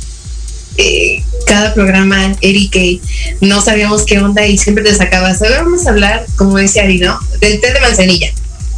[0.78, 3.02] eh, cada programa, Eric,
[3.40, 5.42] no sabíamos qué onda y siempre te sacabas.
[5.42, 7.18] Hoy vamos a hablar, como decía Ari, ¿no?
[7.40, 8.34] Del té de manzanilla.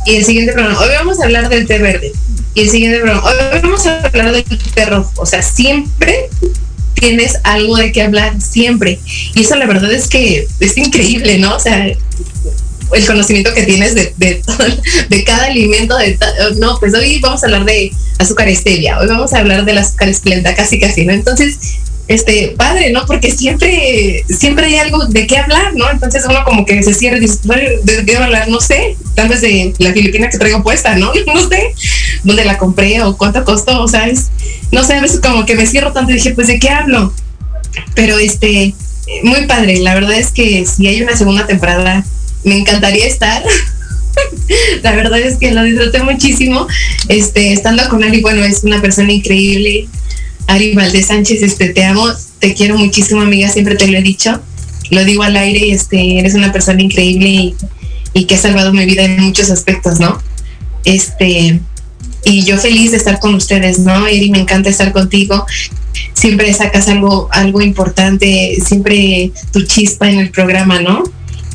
[0.05, 2.11] Y el siguiente programa, hoy vamos a hablar del té verde.
[2.55, 5.11] Y el siguiente programa, hoy vamos a hablar del té rojo.
[5.17, 6.29] O sea, siempre
[6.93, 8.99] tienes algo de qué hablar, siempre.
[9.33, 11.55] Y eso la verdad es que es increíble, ¿no?
[11.55, 11.87] O sea,
[12.93, 15.97] el conocimiento que tienes de, de, cada alimento.
[15.97, 16.17] De,
[16.57, 20.09] no, pues hoy vamos a hablar de azúcar stevia, hoy vamos a hablar del azúcar
[20.09, 21.13] esplenda, casi casi, ¿no?
[21.13, 21.57] Entonces,
[22.07, 23.05] este, padre, ¿no?
[23.05, 25.89] Porque siempre, siempre hay algo de qué hablar, ¿no?
[25.89, 27.39] Entonces uno como que se cierra y dice,
[27.83, 28.49] ¿de qué hablar?
[28.49, 31.11] No sé, tal vez de la filipina que traigo puesta, ¿no?
[31.25, 31.73] No sé
[32.23, 34.29] dónde la compré o cuánto costó, o sea, es,
[34.71, 37.13] no sé, a veces como que me cierro tanto y dije, pues, ¿de qué hablo?
[37.95, 38.73] Pero este,
[39.23, 42.05] muy padre, la verdad es que si hay una segunda temporada,
[42.43, 43.43] me encantaría estar.
[44.83, 46.67] la verdad es que lo disfruté muchísimo,
[47.07, 49.87] este, estando con Ari, bueno, es una persona increíble,
[50.47, 52.07] Ari Valdés Sánchez, este, te amo,
[52.39, 54.41] te quiero muchísimo, amiga, siempre te lo he dicho.
[54.89, 57.55] Lo digo al aire, este, eres una persona increíble
[58.13, 60.21] y, que ha salvado mi vida en muchos aspectos, ¿no?
[60.85, 61.59] Este,
[62.25, 64.07] y yo feliz de estar con ustedes, ¿no?
[64.07, 65.45] Eri, me encanta estar contigo.
[66.13, 71.03] Siempre sacas algo, algo importante, siempre tu chispa en el programa, ¿no?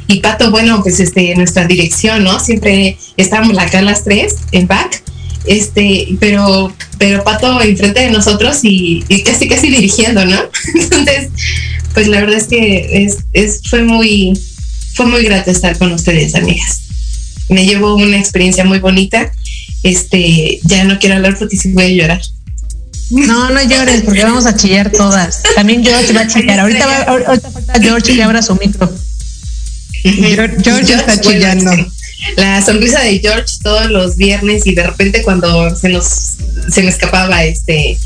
[0.08, 2.40] Y Pato, bueno, pues este, nuestra dirección, ¿no?
[2.40, 5.02] Siempre estamos acá las tres en back
[5.48, 10.38] este, pero, pero Pato enfrente de nosotros y, casi casi dirigiendo, ¿no?
[10.74, 11.30] Entonces,
[11.94, 14.38] pues la verdad es que es, fue muy,
[14.94, 16.82] fue muy grato estar con ustedes, amigas.
[17.48, 19.32] Me llevo una experiencia muy bonita.
[19.82, 22.22] Este, ya no quiero hablar porque si voy a llorar.
[23.10, 25.42] No, no llores, porque vamos a chillar todas.
[25.54, 26.60] También George va a chillar.
[26.60, 28.92] Ahorita, va, ahorita falta George que abra su micro.
[30.62, 31.70] George, está chillando
[32.36, 36.36] la sonrisa de George todos los viernes y de repente cuando se nos
[36.68, 37.98] se me escapaba este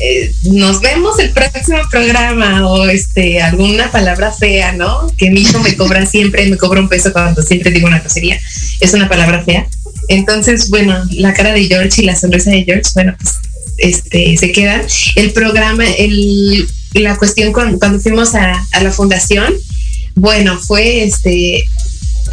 [0.00, 5.12] eh, nos vemos el próximo programa o este alguna palabra fea, ¿no?
[5.18, 8.40] Que mi hijo me cobra siempre, me cobra un peso cuando siempre digo una grosería,
[8.78, 9.66] es una palabra fea.
[10.06, 13.34] Entonces, bueno, la cara de George y la sonrisa de George, bueno, pues
[13.76, 14.82] este se quedan.
[15.16, 19.52] El programa, el, la cuestión cuando fuimos a la fundación,
[20.14, 21.64] bueno, fue este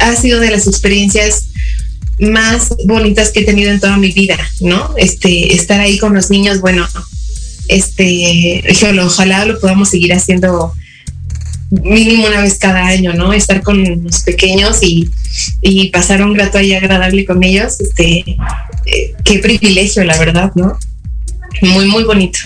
[0.00, 1.46] ha sido de las experiencias
[2.18, 4.94] más bonitas que he tenido en toda mi vida, ¿no?
[4.96, 6.86] Este, estar ahí con los niños, bueno,
[7.68, 8.62] este,
[9.04, 10.72] ojalá lo podamos seguir haciendo
[11.70, 13.32] mínimo una vez cada año, ¿no?
[13.32, 15.10] Estar con los pequeños y,
[15.92, 18.24] pasar un rato ahí agradable con ellos, este,
[18.86, 20.78] eh, qué privilegio, la verdad, ¿no?
[21.62, 22.38] Muy, muy bonito.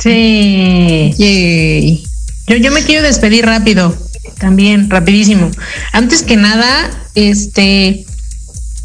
[0.00, 1.14] Sí.
[2.48, 3.96] Yo, yo me quiero despedir rápido
[4.42, 5.52] también, rapidísimo.
[5.92, 8.04] Antes que nada, este,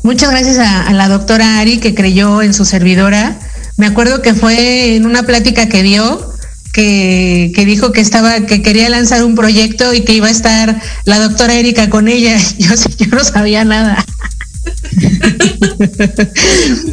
[0.03, 3.39] muchas gracias a, la doctora Ari que creyó en su servidora.
[3.76, 6.32] Me acuerdo que fue en una plática que dio,
[6.74, 10.80] que, que, dijo que estaba, que quería lanzar un proyecto y que iba a estar
[11.05, 12.38] la doctora Erika con ella.
[12.60, 14.05] Yo, yo no sabía nada.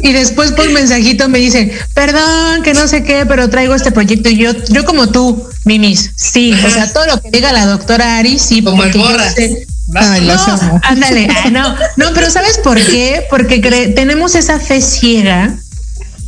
[0.01, 4.29] Y después por mensajito me dice, perdón, que no sé qué, pero traigo este proyecto.
[4.29, 8.17] Y yo, yo como tú, Mimis, sí, o sea, todo lo que diga la doctora
[8.17, 8.91] Ari, sí, como el
[9.87, 13.23] no, ándale, no, no, pero ¿sabes por qué?
[13.29, 13.59] Porque
[13.95, 15.57] tenemos esa fe ciega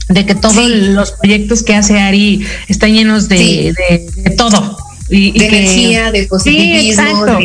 [0.09, 3.73] de que todos los proyectos que hace Ari están llenos de,
[4.15, 4.77] de, todo.
[5.09, 7.39] Y, de energía, de positivismo.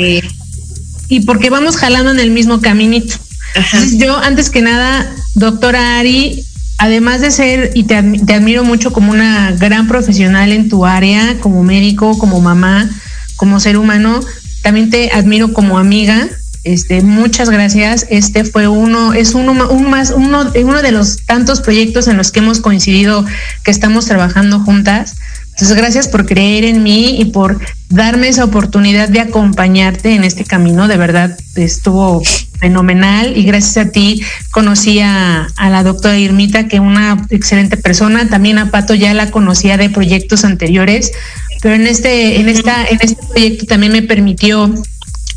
[1.09, 3.17] Y porque vamos jalando en el mismo caminito.
[3.55, 6.45] Entonces yo, antes que nada, doctora Ari,
[6.79, 11.39] además de ser, y te, te admiro mucho como una gran profesional en tu área,
[11.41, 12.89] como médico, como mamá,
[13.37, 14.21] como ser humano,
[14.63, 16.29] también te admiro como amiga
[16.65, 18.07] este, muchas gracias.
[18.09, 22.31] Este fue uno, es uno, un más, uno, uno de los tantos proyectos en los
[22.31, 23.25] que hemos coincidido
[23.65, 25.17] que estamos trabajando juntas.
[25.51, 27.61] Entonces, gracias por creer en mí y por
[27.93, 30.89] darme esa oportunidad de acompañarte en este camino.
[30.89, 32.23] De verdad, estuvo
[32.59, 37.77] fenomenal y gracias a ti conocí a, a la doctora Irmita, que es una excelente
[37.77, 38.29] persona.
[38.29, 41.13] También a Pato ya la conocía de proyectos anteriores,
[41.61, 44.73] pero en este, en esta, en este proyecto también me permitió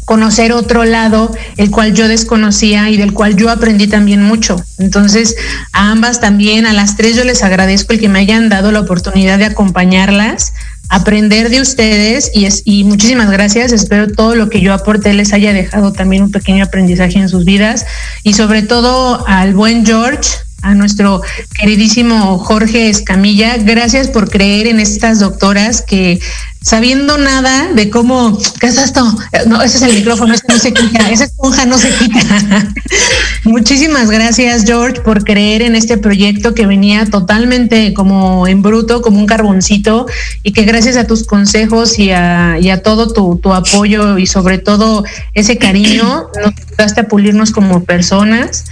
[0.05, 4.63] conocer otro lado, el cual yo desconocía y del cual yo aprendí también mucho.
[4.77, 5.35] Entonces,
[5.73, 8.81] a ambas también, a las tres yo les agradezco el que me hayan dado la
[8.81, 10.53] oportunidad de acompañarlas,
[10.89, 13.71] aprender de ustedes y, es, y muchísimas gracias.
[13.71, 17.45] Espero todo lo que yo aporté les haya dejado también un pequeño aprendizaje en sus
[17.45, 17.85] vidas
[18.23, 20.29] y sobre todo al buen George,
[20.61, 21.21] a nuestro
[21.59, 23.57] queridísimo Jorge Escamilla.
[23.57, 26.19] Gracias por creer en estas doctoras que
[26.65, 29.05] sabiendo nada de cómo, ¿qué es esto?
[29.45, 32.19] No, ese es el micrófono, ese no se quita, esa esponja no se quita.
[33.43, 39.19] Muchísimas gracias, George, por creer en este proyecto que venía totalmente como en bruto, como
[39.19, 40.07] un carboncito,
[40.41, 44.25] y que gracias a tus consejos y a, y a todo tu, tu apoyo y
[44.25, 45.05] sobre todo
[45.35, 48.65] ese cariño, nos ayudaste a pulirnos como personas.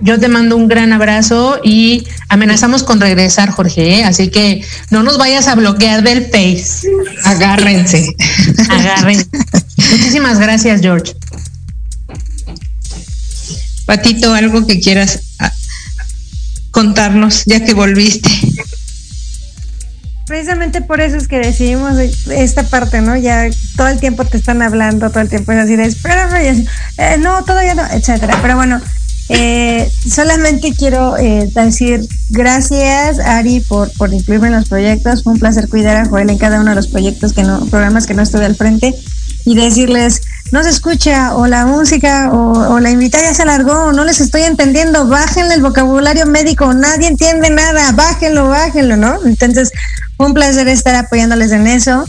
[0.00, 4.04] Yo te mando un gran abrazo y amenazamos con regresar, Jorge, ¿eh?
[4.04, 6.88] así que no nos vayas a bloquear del Face.
[7.24, 8.14] Agárrense.
[8.70, 9.26] Agárrense.
[9.90, 11.14] Muchísimas gracias, George.
[13.86, 15.52] Patito, algo que quieras ah,
[16.70, 18.30] contarnos ya que volviste.
[20.26, 21.96] Precisamente por eso es que decidimos
[22.30, 23.16] esta parte, ¿no?
[23.16, 26.66] Ya todo el tiempo te están hablando, todo el tiempo es así de espérame,
[26.98, 28.38] eh, no, todavía no, etcétera.
[28.42, 28.78] Pero bueno,
[29.28, 35.22] eh, solamente quiero eh, decir gracias, Ari, por, por incluirme en los proyectos.
[35.22, 38.06] Fue un placer cuidar a Joel en cada uno de los proyectos que no, programas
[38.06, 38.94] que no estuve al frente
[39.44, 40.20] y decirles,
[40.52, 45.06] no se escucha, o la música, o, la invitada se alargó, no les estoy entendiendo,
[45.06, 49.24] bájenle el vocabulario médico, nadie entiende nada, bájenlo, bájenlo, ¿no?
[49.24, 49.70] Entonces,
[50.16, 52.04] fue un placer estar apoyándoles en eso.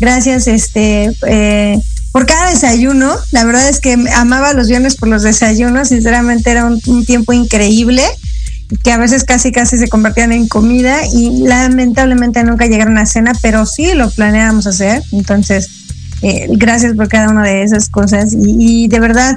[0.00, 1.80] Gracias, este, eh,
[2.14, 3.12] por cada desayuno.
[3.32, 5.88] La verdad es que amaba los viernes por los desayunos.
[5.88, 8.04] Sinceramente era un, tiempo increíble
[8.84, 13.32] que a veces casi casi se convertían en comida y lamentablemente nunca llegaron a cena,
[13.42, 15.02] pero sí lo planeábamos hacer.
[15.10, 15.68] Entonces,
[16.22, 19.36] eh, gracias por cada una de esas cosas y, de verdad,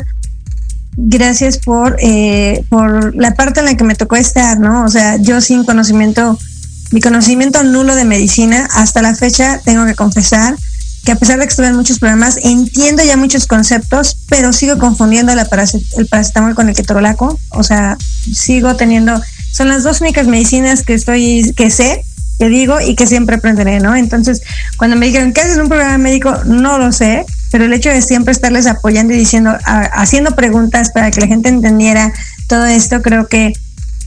[0.97, 4.85] gracias por, eh, por la parte en la que me tocó estar, ¿no?
[4.85, 6.37] O sea, yo sin conocimiento,
[6.91, 10.55] mi conocimiento nulo de medicina, hasta la fecha tengo que confesar
[11.07, 14.77] que a pesar de que estuve en muchos programas, entiendo ya muchos conceptos, pero sigo
[14.77, 15.39] confundiendo el
[16.09, 17.39] paracetamol con el ketorolaco.
[17.51, 17.97] O sea,
[18.33, 19.17] sigo teniendo,
[19.53, 22.03] son las dos únicas medicinas que estoy, que sé,
[22.39, 23.95] que digo y que siempre aprenderé, ¿no?
[23.95, 24.41] Entonces,
[24.75, 26.43] cuando me dijeron, ¿qué haces un programa médico?
[26.43, 31.09] No lo sé, pero el hecho de siempre estarles apoyando y diciendo, haciendo preguntas para
[31.09, 32.11] que la gente entendiera
[32.47, 33.53] todo esto, creo que,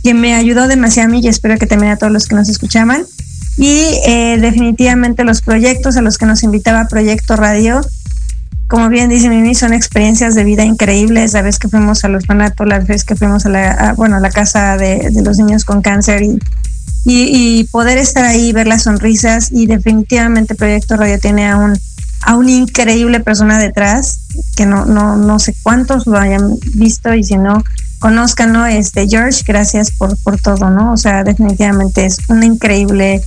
[0.04, 2.50] que me ayudó demasiado a mí y espero que también a todos los que nos
[2.50, 3.06] escuchaban.
[3.60, 7.82] Y eh, definitivamente los proyectos a los que nos invitaba Proyecto Radio,
[8.68, 11.34] como bien dice Mimi, son experiencias de vida increíbles.
[11.34, 14.20] La vez que fuimos a los orfanato, la vez que fuimos a la, bueno, a
[14.20, 16.38] la casa de, los niños con cáncer y,
[17.04, 21.78] y, poder estar ahí, ver las sonrisas y definitivamente Proyecto Radio tiene a un,
[22.22, 24.20] a una increíble persona detrás,
[24.56, 27.62] que no, no, no sé cuántos lo hayan visto y si no,
[27.98, 30.94] conozcanlo, este George, gracias por, por todo, ¿no?
[30.94, 33.22] O sea, definitivamente es una increíble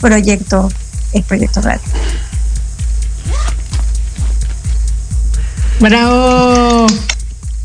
[0.00, 0.70] proyecto,
[1.12, 1.80] el proyecto radio.
[5.80, 6.86] Bravo.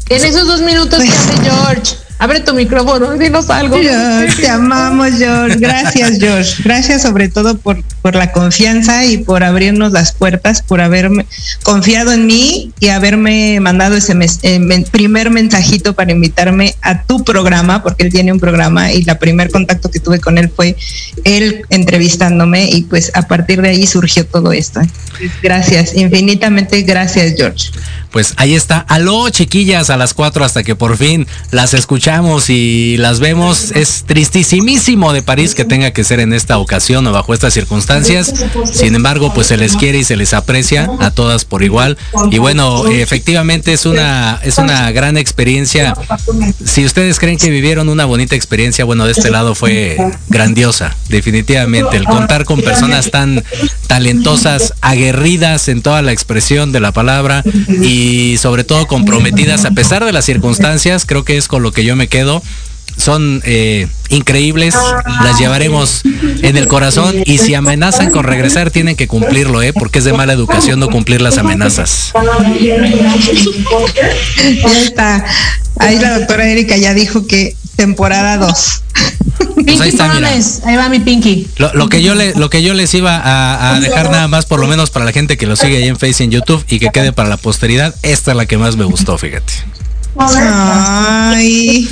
[0.10, 2.01] En esos dos minutos que hace George.
[2.22, 3.78] Abre tu micrófono, dinos algo.
[3.80, 5.58] te amamos, George.
[5.58, 6.62] Gracias, George.
[6.64, 11.26] Gracias sobre todo por, por la confianza y por abrirnos las puertas, por haberme
[11.64, 17.82] confiado en mí y haberme mandado ese eh, primer mensajito para invitarme a tu programa,
[17.82, 20.76] porque él tiene un programa y la primer contacto que tuve con él fue
[21.24, 24.80] él entrevistándome y pues a partir de ahí surgió todo esto.
[25.42, 27.72] Gracias, infinitamente gracias, George.
[28.12, 28.80] Pues ahí está.
[28.90, 33.72] Aló, chiquillas, a las cuatro hasta que por fin las escuchamos escuchamos y las vemos.
[33.76, 38.34] Es tristísimísimo de París que tenga que ser en esta ocasión o bajo estas circunstancias.
[38.72, 41.98] Sin embargo, pues se les quiere y se les aprecia a todas por igual.
[42.32, 45.94] Y bueno, efectivamente es una, es una gran experiencia.
[46.64, 49.98] Si ustedes creen que vivieron una bonita experiencia, bueno, de este lado fue
[50.30, 51.98] grandiosa, definitivamente.
[51.98, 53.44] El contar con personas tan
[53.88, 58.01] talentosas, aguerridas en toda la expresión de la palabra y
[58.38, 61.96] sobre todo comprometidas a pesar de las circunstancias, creo que es con lo que yo
[61.96, 62.42] me quedo
[62.98, 64.76] son eh, increíbles,
[65.24, 69.74] las llevaremos en el corazón y si amenazan con regresar tienen que cumplirlo, ¿eh?
[69.74, 72.14] porque es de mala educación no cumplir las amenazas.
[75.80, 77.56] Ahí la doctora Erika ya dijo que
[77.86, 78.84] temporada 2.
[79.66, 80.28] Pinky ahí está, mira.
[80.30, 80.62] Promise.
[80.66, 81.48] Ahí va mi Pinky.
[81.58, 84.46] Lo, lo que yo le, lo que yo les iba a, a dejar nada más,
[84.46, 86.64] por lo menos para la gente que lo sigue ahí en Face y en YouTube
[86.70, 89.54] y que quede para la posteridad, esta es la que más me gustó, fíjate.
[90.18, 91.90] Ay,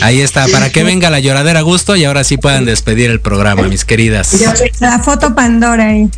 [0.00, 3.20] Ahí está, para que venga la lloradera a gusto y ahora sí puedan despedir el
[3.20, 4.32] programa, mis queridas.
[4.80, 6.08] La foto Pandora ahí.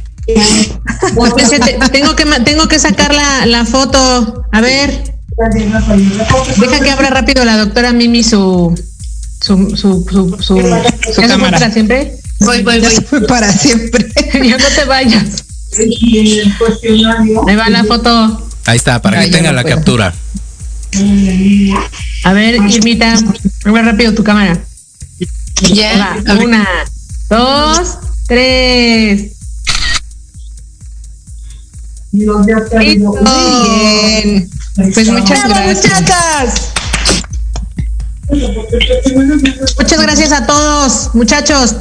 [1.14, 4.44] Pues, te- tengo que ma- tengo que sacar la, la foto.
[4.52, 5.14] A ver.
[6.56, 8.74] Deja que abra rápido la doctora Mimi su
[9.40, 11.58] su su su su, Su ¿Ya se fue cámara.
[11.58, 12.16] para siempre.
[12.40, 12.94] Voy, voy, voy.
[13.08, 14.06] fue para siempre.
[14.44, 15.44] Ya no te vayas.
[17.46, 18.48] Ahí va la foto.
[18.66, 19.76] Ahí está, para que Ay, yo no la puedo.
[19.76, 20.14] captura.
[22.24, 23.14] A ver, Irmita,
[23.64, 24.58] abre rápido tu cámara.
[25.72, 26.16] Ya.
[26.42, 26.66] Una,
[27.28, 29.32] dos, tres.
[32.12, 32.46] Muy
[33.70, 34.50] bien.
[34.94, 36.72] Pues muchas gracias.
[39.78, 41.74] Muchas gracias a todos, muchachos.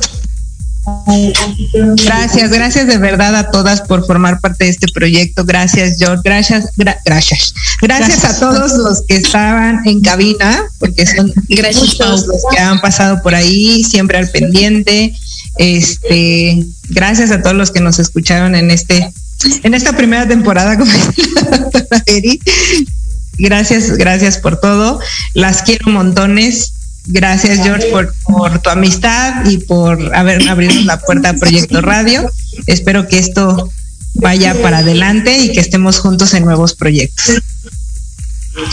[2.06, 5.44] Gracias, gracias de verdad a todas por formar parte de este proyecto.
[5.44, 6.22] Gracias, George.
[6.24, 7.54] Gracias, gra- gracias.
[7.82, 12.80] Gracias a todos los que estaban en cabina, porque son Gracias, muchos los que han
[12.80, 15.14] pasado por ahí, siempre al pendiente.
[15.58, 19.12] Este, gracias a todos los que nos escucharon en este,
[19.64, 22.40] en esta primera temporada, como dice la doctora Eri.
[23.38, 25.00] Gracias, gracias por todo.
[25.34, 26.74] Las quiero montones.
[27.06, 32.30] Gracias, George, por, por tu amistad y por haber abrirnos la puerta a Proyecto Radio.
[32.66, 33.72] Espero que esto
[34.16, 37.42] vaya para adelante y que estemos juntos en nuevos proyectos.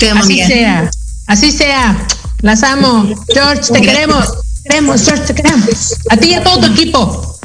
[0.01, 0.91] Te amo, Así sea,
[1.27, 2.07] así sea.
[2.41, 3.15] Las amo.
[3.33, 4.27] George, te queremos.
[4.65, 5.95] Queremos, George, te queremos.
[6.11, 7.39] A ti y a todo tu equipo.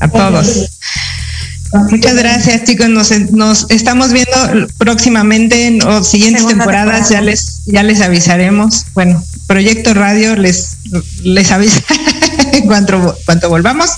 [0.00, 0.68] A todos.
[1.90, 2.88] Muchas gracias, chicos.
[2.88, 7.08] Nos, nos estamos viendo próximamente en o siguientes Segunda temporadas.
[7.08, 7.20] temporada.
[7.20, 8.86] Ya les, ya les avisaremos.
[8.94, 10.78] Bueno, Proyecto Radio les,
[11.22, 11.82] les avisa
[12.52, 13.90] en cuanto, cuanto volvamos.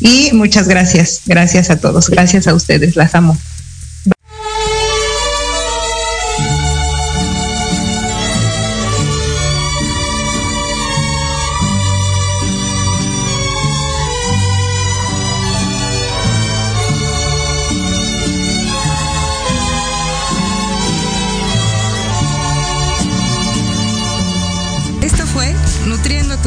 [0.00, 1.20] Y muchas gracias.
[1.26, 2.08] Gracias a todos.
[2.08, 2.96] Gracias a ustedes.
[2.96, 3.36] Las amo.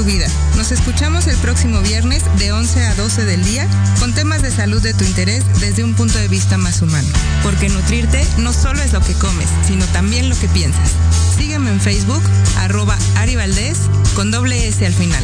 [0.04, 0.28] Vida.
[0.56, 3.68] Nos escuchamos el próximo viernes de 11 a 12 del día
[4.00, 7.08] con temas de salud de tu interés desde un punto de vista más humano.
[7.44, 10.92] Porque nutrirte no solo es lo que comes, sino también lo que piensas.
[11.38, 12.24] Sígueme en Facebook,
[12.58, 13.78] arroba Ari Valdés,
[14.16, 15.24] con doble S al final.